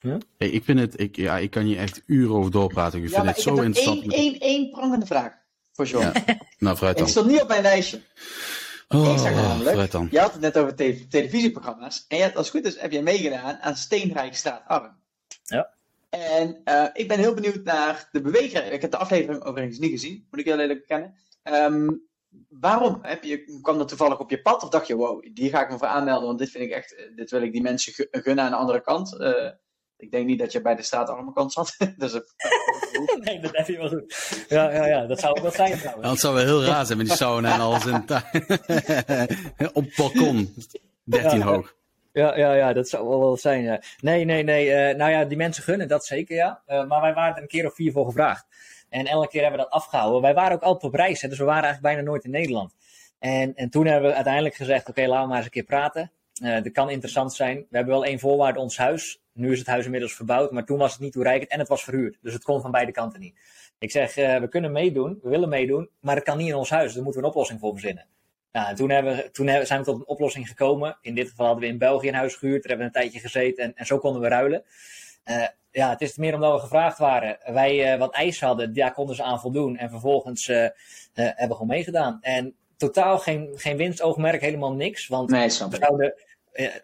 [0.00, 0.18] Ja.
[0.38, 3.02] Hey, ik vind het, ik, ja, ik kan hier echt uren over doorpraten.
[3.02, 4.00] Ik Ja, vind het zo interessant.
[4.02, 5.32] één, één, één prangende vraag
[5.72, 6.04] voor John.
[6.04, 6.12] Ja.
[6.58, 7.08] Nou, vooruit Het dan.
[7.08, 8.00] stond niet op mijn lijstje.
[8.88, 10.08] Oh, ik namelijk, dan.
[10.10, 12.04] je had het net over te- televisieprogramma's.
[12.08, 14.96] En je had, als het goed is, heb jij meegedaan aan Steenrijk staat arm.
[15.44, 15.70] Ja.
[16.10, 18.72] En eh, ik ben heel benieuwd naar de beweger.
[18.72, 21.14] Ik heb de aflevering overigens niet gezien, moet ik heel eerlijk bekennen.
[21.42, 21.88] Ehm,
[22.48, 22.98] waarom?
[23.02, 24.62] Heb je, kwam dat toevallig op je pad?
[24.62, 27.08] Of dacht je, wow, die ga ik me voor aanmelden, want dit vind ik echt,
[27.16, 29.18] dit wil ik die mensen gu- gunnen aan de andere kant.
[29.20, 29.50] Eh,
[29.96, 31.76] ik denk niet dat je bij de straatarmenkant zat.
[31.96, 32.34] dus het-
[33.24, 34.44] nee, dat heb je wel goed.
[34.48, 36.08] Ja, ja, ja, dat zou ook wat zijn trouwens.
[36.10, 38.24] Het zou wel heel raar zijn met die sauna en alles in tuin.
[39.72, 40.54] Op het balkon.
[41.04, 41.44] 13 Ja.
[41.44, 41.74] hoog.
[42.12, 43.62] Ja, ja, ja, dat zou wel wat zijn.
[43.62, 43.80] Ja.
[44.00, 44.70] Nee, nee, nee.
[44.72, 46.62] eh, nou ja, die mensen gunnen dat zeker, ja.
[46.66, 48.46] Eh, maar wij waren er een keer of vier voor gevraagd.
[48.94, 50.22] En elke keer hebben we dat afgehouden.
[50.22, 52.74] Wij waren ook altijd op reis, hè, dus we waren eigenlijk bijna nooit in Nederland.
[53.18, 56.12] En, en toen hebben we uiteindelijk gezegd: oké, laten we maar eens een keer praten.
[56.42, 57.56] Eh dat kan interessant zijn.
[57.56, 59.20] We hebben wel één voorwaarde, ons huis.
[59.32, 61.84] Nu is het huis inmiddels verbouwd, maar toen was het niet toereikend en het was
[61.84, 62.18] verhuurd.
[62.22, 63.34] Dus het kon van beide kanten niet.
[63.78, 66.70] Ik zeg: eh, we kunnen meedoen, we willen meedoen, maar het kan niet in ons
[66.70, 66.94] huis.
[66.94, 68.06] Daar moeten we een oplossing voor verzinnen.
[68.52, 70.98] Nou, en toen, hebben, toen zijn we tot een oplossing gekomen.
[71.00, 72.62] In dit geval hadden we in België een huis gehuurd.
[72.62, 74.64] Daar hebben we een tijdje gezeten en, en zo konden we ruilen.
[75.24, 77.38] Eh, ja, het is meer omdat we gevraagd waren.
[77.44, 79.76] Wij eh, wat eisen hadden, daar konden ze aan voldoen.
[79.76, 80.70] En vervolgens eh, eh,
[81.14, 82.18] hebben we gewoon meegedaan.
[82.20, 85.06] En totaal geen, geen winstoogmerk, helemaal niks.
[85.08, 85.84] Want nee, snap we ik.
[85.84, 86.14] zouden,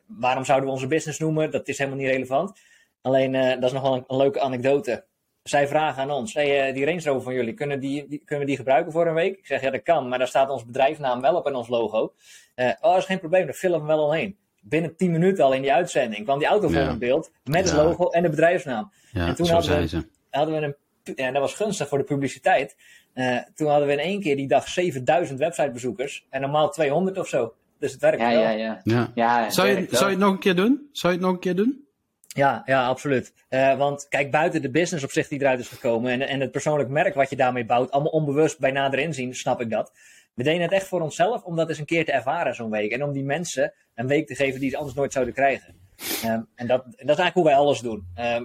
[0.07, 1.51] waarom zouden we onze business noemen?
[1.51, 2.59] Dat is helemaal niet relevant.
[3.03, 5.05] Alleen, dat is nog wel een, een leuke anekdote.
[5.43, 8.51] Zij vragen aan ons, hey, die Range Rover van jullie, kunnen, die, die- kunnen we
[8.51, 9.39] die gebruiken voor een week?
[9.39, 12.13] Ik zeg, ja dat kan, maar daar staat ons bedrijfsnaam wel op en ons logo.
[12.55, 14.39] Eh, oh, dat is geen probleem, daar filmen we wel omheen.
[14.61, 16.89] Binnen 10 minuten al in die uitzending kwam die auto voor Ja.
[16.89, 18.93] in beeld met het logo en de bedrijfsnaam.
[19.13, 20.19] Ja, En toen zo hadden zei we- ze.
[20.31, 22.77] Hadden we een, en dat was gunstig voor de publiciteit.
[23.13, 27.29] Eh, toen hadden we in één keer die dag 7000 websitebezoekers en normaal 200 of
[27.29, 27.55] zo.
[27.79, 28.41] Dus het werkt Ja, wel.
[28.41, 28.81] ja, ja.
[28.85, 29.11] Ja.
[29.15, 30.89] ja het Zou, je, zou je het nog een keer doen?
[30.93, 31.85] Zou je het nog een keer doen?
[32.27, 33.33] Ja, ja, absoluut.
[33.49, 36.51] Eh, want kijk, buiten de business op zich die eruit is gekomen en, en het
[36.51, 39.93] persoonlijk merk wat je daarmee bouwt, allemaal onbewust bij nader inzien, snap ik dat.
[40.35, 42.93] We deden het echt voor onszelf om dat eens een keer te ervaren zo'n week.
[42.93, 45.75] En om die mensen een week te geven die ze anders nooit zouden krijgen.
[46.23, 48.07] Ehm, en dat, dat is eigenlijk hoe wij alles doen.
[48.15, 48.45] Ehm,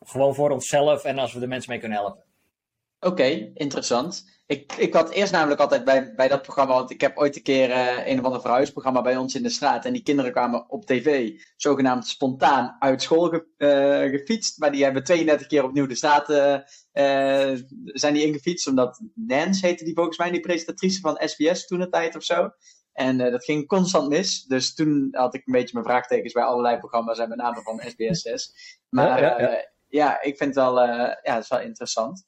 [0.00, 2.24] gewoon voor onszelf en als we de mensen mee kunnen helpen.
[3.04, 4.32] Oké, interessant.
[4.46, 7.42] Ik, ik had eerst namelijk altijd bij, bij dat programma, want ik heb ooit een
[7.42, 9.84] keer eh, een of ander verhuisprogramma bij ons in de straat.
[9.84, 14.58] En die kinderen kwamen op tv, zogenaamd spontaan uit school ge- eh, gefietst.
[14.58, 17.52] Maar die hebben 32 keer opnieuw de straat eh,
[17.84, 18.66] zijn die ingefietst.
[18.68, 22.50] Omdat Nance heette die volgens mij, die presentatrice van SBS toen een tijd of zo.
[22.92, 24.42] En dat ging constant mis.
[24.44, 27.80] Dus toen had ik een beetje mijn vraagtekens bij allerlei programma's en met name van
[27.86, 28.54] SBS 6.
[28.88, 29.68] Maar Ja, ja, ja.
[29.88, 32.24] ja, ik vind het wel, ja, het is wel interessant.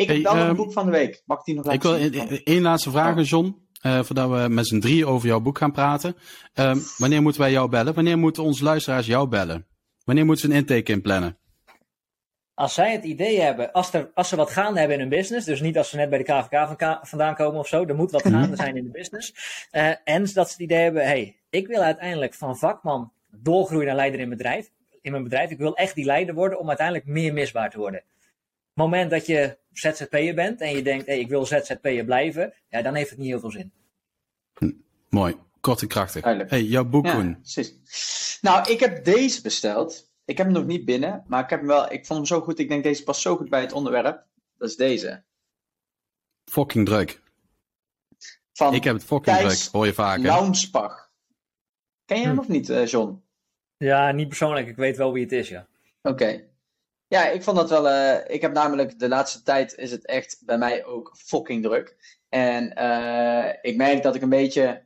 [0.00, 1.22] Ik Hey, heb wel nog ehm, een boek van de week.
[1.26, 2.28] Mag ik die nog Ik laten wil zien?
[2.28, 3.68] één- één laatste vraag, John.
[3.80, 6.16] eh, voordat we met z'n drie over jouw boek gaan praten.
[6.54, 7.94] Ehm, wanneer moeten wij jou bellen?
[7.94, 9.66] Wanneer moeten onze luisteraars jou bellen?
[10.04, 11.38] Wanneer moeten ze een intake inplannen?
[12.54, 15.46] Als zij het idee hebben, als, er, als ze wat gaande hebben in hun business,
[15.46, 17.94] dus niet als ze net bij de KVK van ka- vandaan komen of zo, er
[17.94, 19.32] moet wat gaande zijn in de business.
[19.70, 23.96] Eh, en dat ze het idee hebben, hey, ik wil uiteindelijk van vakman doorgroeien naar
[23.96, 24.70] leider in, bedrijf,
[25.02, 25.50] in mijn bedrijf.
[25.50, 28.02] Ik wil echt die leider worden om uiteindelijk meer misbaar te worden.
[28.80, 32.94] Moment dat je ZZP'er bent en je denkt, hey, ik wil ZZP'er blijven, ja, dan
[32.94, 33.72] heeft het niet heel veel zin.
[35.08, 36.22] Mooi, kort en krachtig.
[36.22, 36.50] Duidelijk.
[36.52, 37.40] Hey, jouw boek, Ja, Koen.
[37.40, 38.38] precies.
[38.40, 40.10] Nou, ik heb deze besteld.
[40.24, 41.92] Ik heb hem nog niet binnen, maar ik heb hem wel.
[41.92, 42.58] Ik vond hem zo goed.
[42.58, 44.24] Ik denk deze past zo goed bij het onderwerp.
[44.58, 45.22] Dat is deze.
[46.44, 47.22] Fucking druk.
[48.52, 50.22] Van Ik heb het fucking Thijs druk, hoor je vaker.
[50.24, 51.10] Launsbach.
[52.04, 52.40] Ken je hem Hm.
[52.40, 53.22] of niet, eh, John?
[53.76, 55.66] Ja, niet persoonlijk, ik weet wel wie het is, ja.
[56.02, 56.48] Oké.
[57.10, 57.88] Ja, ik vond dat wel.
[57.88, 61.96] eh, ik heb namelijk de laatste tijd is het echt bij mij ook fucking druk.
[62.28, 64.82] En eh, ik merk dat ik een beetje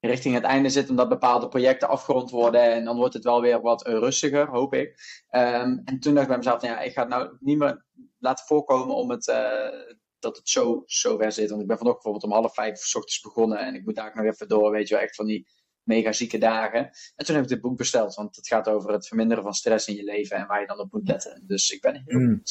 [0.00, 2.62] richting het einde zit, omdat bepaalde projecten afgerond worden.
[2.62, 4.98] En dan wordt het wel weer wat rustiger, hoop ik.
[5.28, 7.84] Ehm, en toen dacht ik bij mezelf, nou ja, ik ga het nou niet meer
[8.18, 9.68] laten voorkomen om het, eh,
[10.18, 11.48] dat het zo, zo ver zit.
[11.50, 13.58] Want ik ben vanochtend bijvoorbeeld om half vijf ochtends begonnen.
[13.58, 15.46] En ik moet daar nog even door, weet je wel, echt van die
[15.88, 16.90] mega zieke dagen.
[17.16, 19.88] En toen heb ik dit boek besteld, want het gaat over het verminderen van stress
[19.88, 21.42] in je leven en waar je dan op moet letten.
[21.46, 22.42] Dus ik ben heel Mm.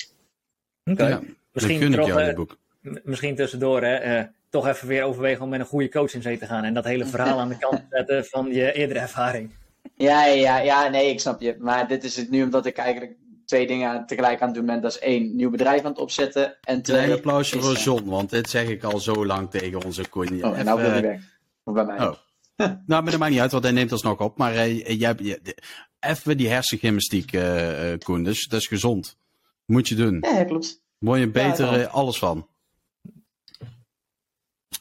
[0.83, 1.03] Oké.
[1.03, 2.57] Ja, dan Misschien gun ik toch, jou eh, dit boek.
[3.03, 6.37] Misschien tussendoor, hè, eh, toch even weer overwegen om met een goede coach in zee
[6.37, 6.63] te gaan.
[6.63, 9.51] En dat hele verhaal aan de kant te zetten van je eerdere ervaring.
[9.95, 11.55] Ja, ja, ja, ja, nee, ik snap je.
[11.59, 13.15] Maar dit is het nu omdat ik eigenlijk
[13.45, 14.81] twee dingen tegelijk aan het doen ben.
[14.81, 16.57] Dat is één, nieuw bedrijf aan het opzetten.
[16.61, 19.83] En twee, Klein applausje voor eh, John, want dit zeg ik al zo lang tegen
[19.85, 20.45] onze Koen.
[20.45, 21.21] Oh, en nou wil hij weg.
[21.63, 21.99] Of bij mij.
[21.99, 22.13] Oh.
[22.85, 24.37] Nou, maar dat maakt niet uit, want hij neemt alsnog op.
[24.37, 25.57] Maar eh, jij hebt je- de-
[25.99, 28.23] even die hersengymnastiek, eh eh, Koen.
[28.23, 29.17] Dus dat is gezond.
[29.65, 30.17] Moet je doen.
[30.21, 30.81] Ja, klopt.
[30.97, 32.47] Word je beter eh, alles van.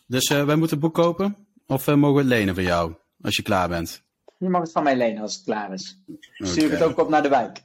[0.07, 1.37] Dus eh, wij moeten het boek kopen?
[1.67, 2.95] Of eh, mogen we het lenen van jou?
[3.21, 4.03] Als je klaar bent.
[4.39, 6.03] Je mag het van mij lenen als het klaar is.
[6.39, 7.65] Stuur ik het ook op naar de wijk.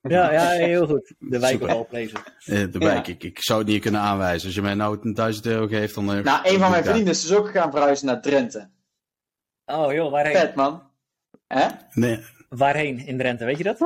[0.00, 1.14] Ja, ja heel goed.
[1.18, 2.12] De wijk places.
[2.44, 2.78] Eh, de Ja.
[2.78, 4.46] wijk, ik, ik zou het niet kunnen aanwijzen.
[4.46, 6.12] Als je mij nou een 1000 euro geeft, dan...
[6.12, 8.68] eh, Nou, een van mijn vrienden is dus ook gaan verhuizen naar Drenthe.
[9.70, 10.36] Oh joh, waarheen?
[10.36, 10.82] Vet, man.
[11.46, 11.66] Hè?
[11.92, 13.80] Nee, Waarheen in Drenthe, weet je dat?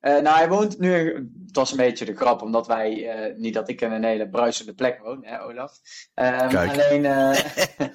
[0.00, 1.14] Eh, nou, hij woont nu.
[1.46, 3.08] Het was een beetje de grap, omdat wij.
[3.10, 5.78] eh, niet dat ik in een hele bruisende plek woon, hè, Olaf.
[6.14, 6.70] Ehm, Kijk.
[6.70, 7.04] Alleen.
[7.04, 7.38] eh,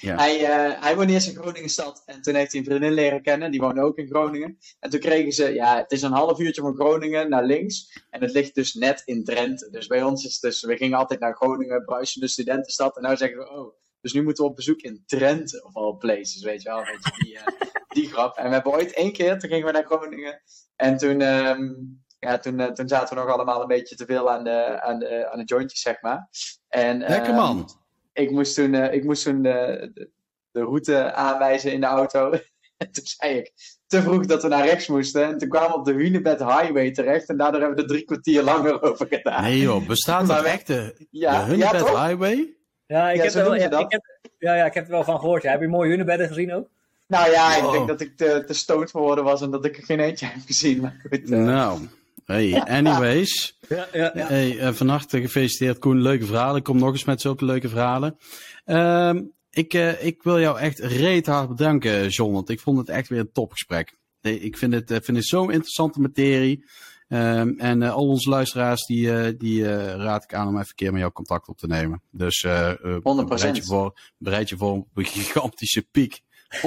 [0.00, 0.16] Ja.
[0.16, 2.02] hij, eh, hij woonde eerst in Groningen stad.
[2.06, 3.50] En toen heeft hij een vriendin leren kennen.
[3.50, 4.58] Die woonde ook in Groningen.
[4.80, 5.52] En toen kregen ze.
[5.52, 8.02] Ja, het is een half uurtje van Groningen naar links.
[8.10, 9.70] En het ligt dus net in Drenthe.
[9.70, 10.62] Dus bij ons is het dus.
[10.62, 12.96] We gingen altijd naar Groningen, bruisende studentenstad.
[12.96, 13.50] En nu zeggen we.
[13.50, 13.74] Oh.
[14.00, 16.84] Dus nu moeten we op bezoek in Drenthe, of all places, weet je wel.
[16.84, 17.44] Weet je, die, eh,
[17.96, 18.36] die grap.
[18.36, 20.42] En we hebben ooit één keer, toen gingen we naar Groningen.
[20.76, 21.72] En toen, ehm,
[22.18, 24.98] ja, toen, eh, toen zaten we nog allemaal een beetje te veel aan de, aan
[24.98, 26.28] de, aan de jointjes, zeg maar.
[26.68, 27.70] En, lekker ehm, man.
[28.12, 30.10] Ik moest toen, eh, ik moest toen de, de,
[30.50, 32.30] de route aanwijzen in de auto.
[32.80, 33.52] En toen zei ik
[33.86, 35.24] te vroeg dat we naar rechts moesten.
[35.24, 37.28] En toen kwamen we op de Hunebed Highway terecht.
[37.28, 39.42] En daardoor hebben we er drie kwartier langer over gedaan.
[39.42, 41.88] Nee joh, bestaat Maar dat echt de, ja, de Hunebed?
[41.88, 42.54] Highway?
[42.90, 43.80] Ja, ik, Ja, heb, er wel, ja, dat.
[43.80, 44.02] ik heb,
[44.38, 45.42] ja, ja, ik heb er wel van gehoord.
[45.42, 45.50] Ja.
[45.50, 46.68] Heb je mooie hunebedden gezien ook?
[47.06, 47.72] Nou ja, ik Wow.
[47.72, 50.42] denk dat ik te, te stoot geworden was en dat ik er geen eentje heb
[50.46, 50.80] gezien.
[50.80, 51.80] Maar goed, eh, Nou,
[52.24, 53.58] hey, anyways.
[53.68, 54.26] Ja, ja, ja.
[54.26, 56.56] Hey, eh, van harte gefeliciteerd Koen, leuke verhalen.
[56.56, 58.16] Ik kom nog eens met zulke leuke verhalen.
[58.64, 62.88] Ehm, ik, eh, ik wil jou echt reet hard bedanken, John, want ik vond het
[62.88, 63.98] echt weer een topgesprek.
[64.20, 66.64] Nee, Ik vind het, eh, vind het zo'n interessante materie.
[67.10, 70.68] Ehm, en eh, al onze luisteraars, die, eh, die eh, raad ik aan om even
[70.68, 72.02] een keer met jou contact op te nemen.
[72.10, 73.28] Dus eh, eh, 100%.
[73.28, 76.20] bereid je voor, bereid je voor een gigantische piek.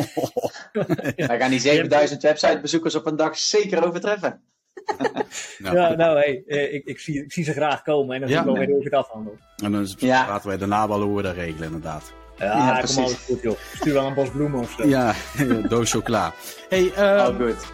[1.15, 4.41] wij gaan die 7000 websitebezoekers op een dag zeker overtreffen.
[5.57, 8.29] Nou, Ja, nou, hey, eh, ik, ik, zie, ik zie ze graag komen en dan
[8.29, 8.35] Ja.
[8.41, 9.37] zie ik wel weer hoe ik het afhandel.
[9.63, 10.23] En dan Ja.
[10.25, 12.13] praten wij daarna wel hoe we dat regelen, inderdaad.
[12.37, 12.97] Ja, Ja, kom precies.
[12.97, 13.57] alles goed, joh.
[13.73, 14.87] Stuur wel een bos bloemen of zo.
[14.87, 15.13] Ja,
[15.69, 16.33] doos chocola.
[16.69, 17.65] Hey, Oh, goed.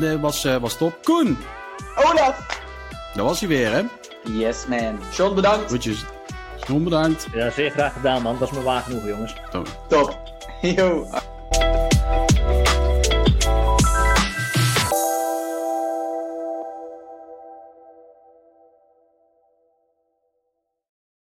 [0.00, 0.98] dat was, eh, was top.
[1.02, 1.36] Koen,
[1.96, 2.60] Olaf!
[3.14, 3.82] daar was hij weer, hè?
[4.22, 4.98] Yes, man.
[5.12, 5.66] John, bedankt.
[5.66, 6.04] Groetjes.
[6.66, 7.26] John, bedankt.
[7.32, 8.36] Ja, zeer graag gedaan, man.
[8.38, 9.34] Dat is me waar genoeg, jongens.
[9.52, 9.62] Zo.
[9.88, 10.18] Top.
[10.76, 11.06] Yo.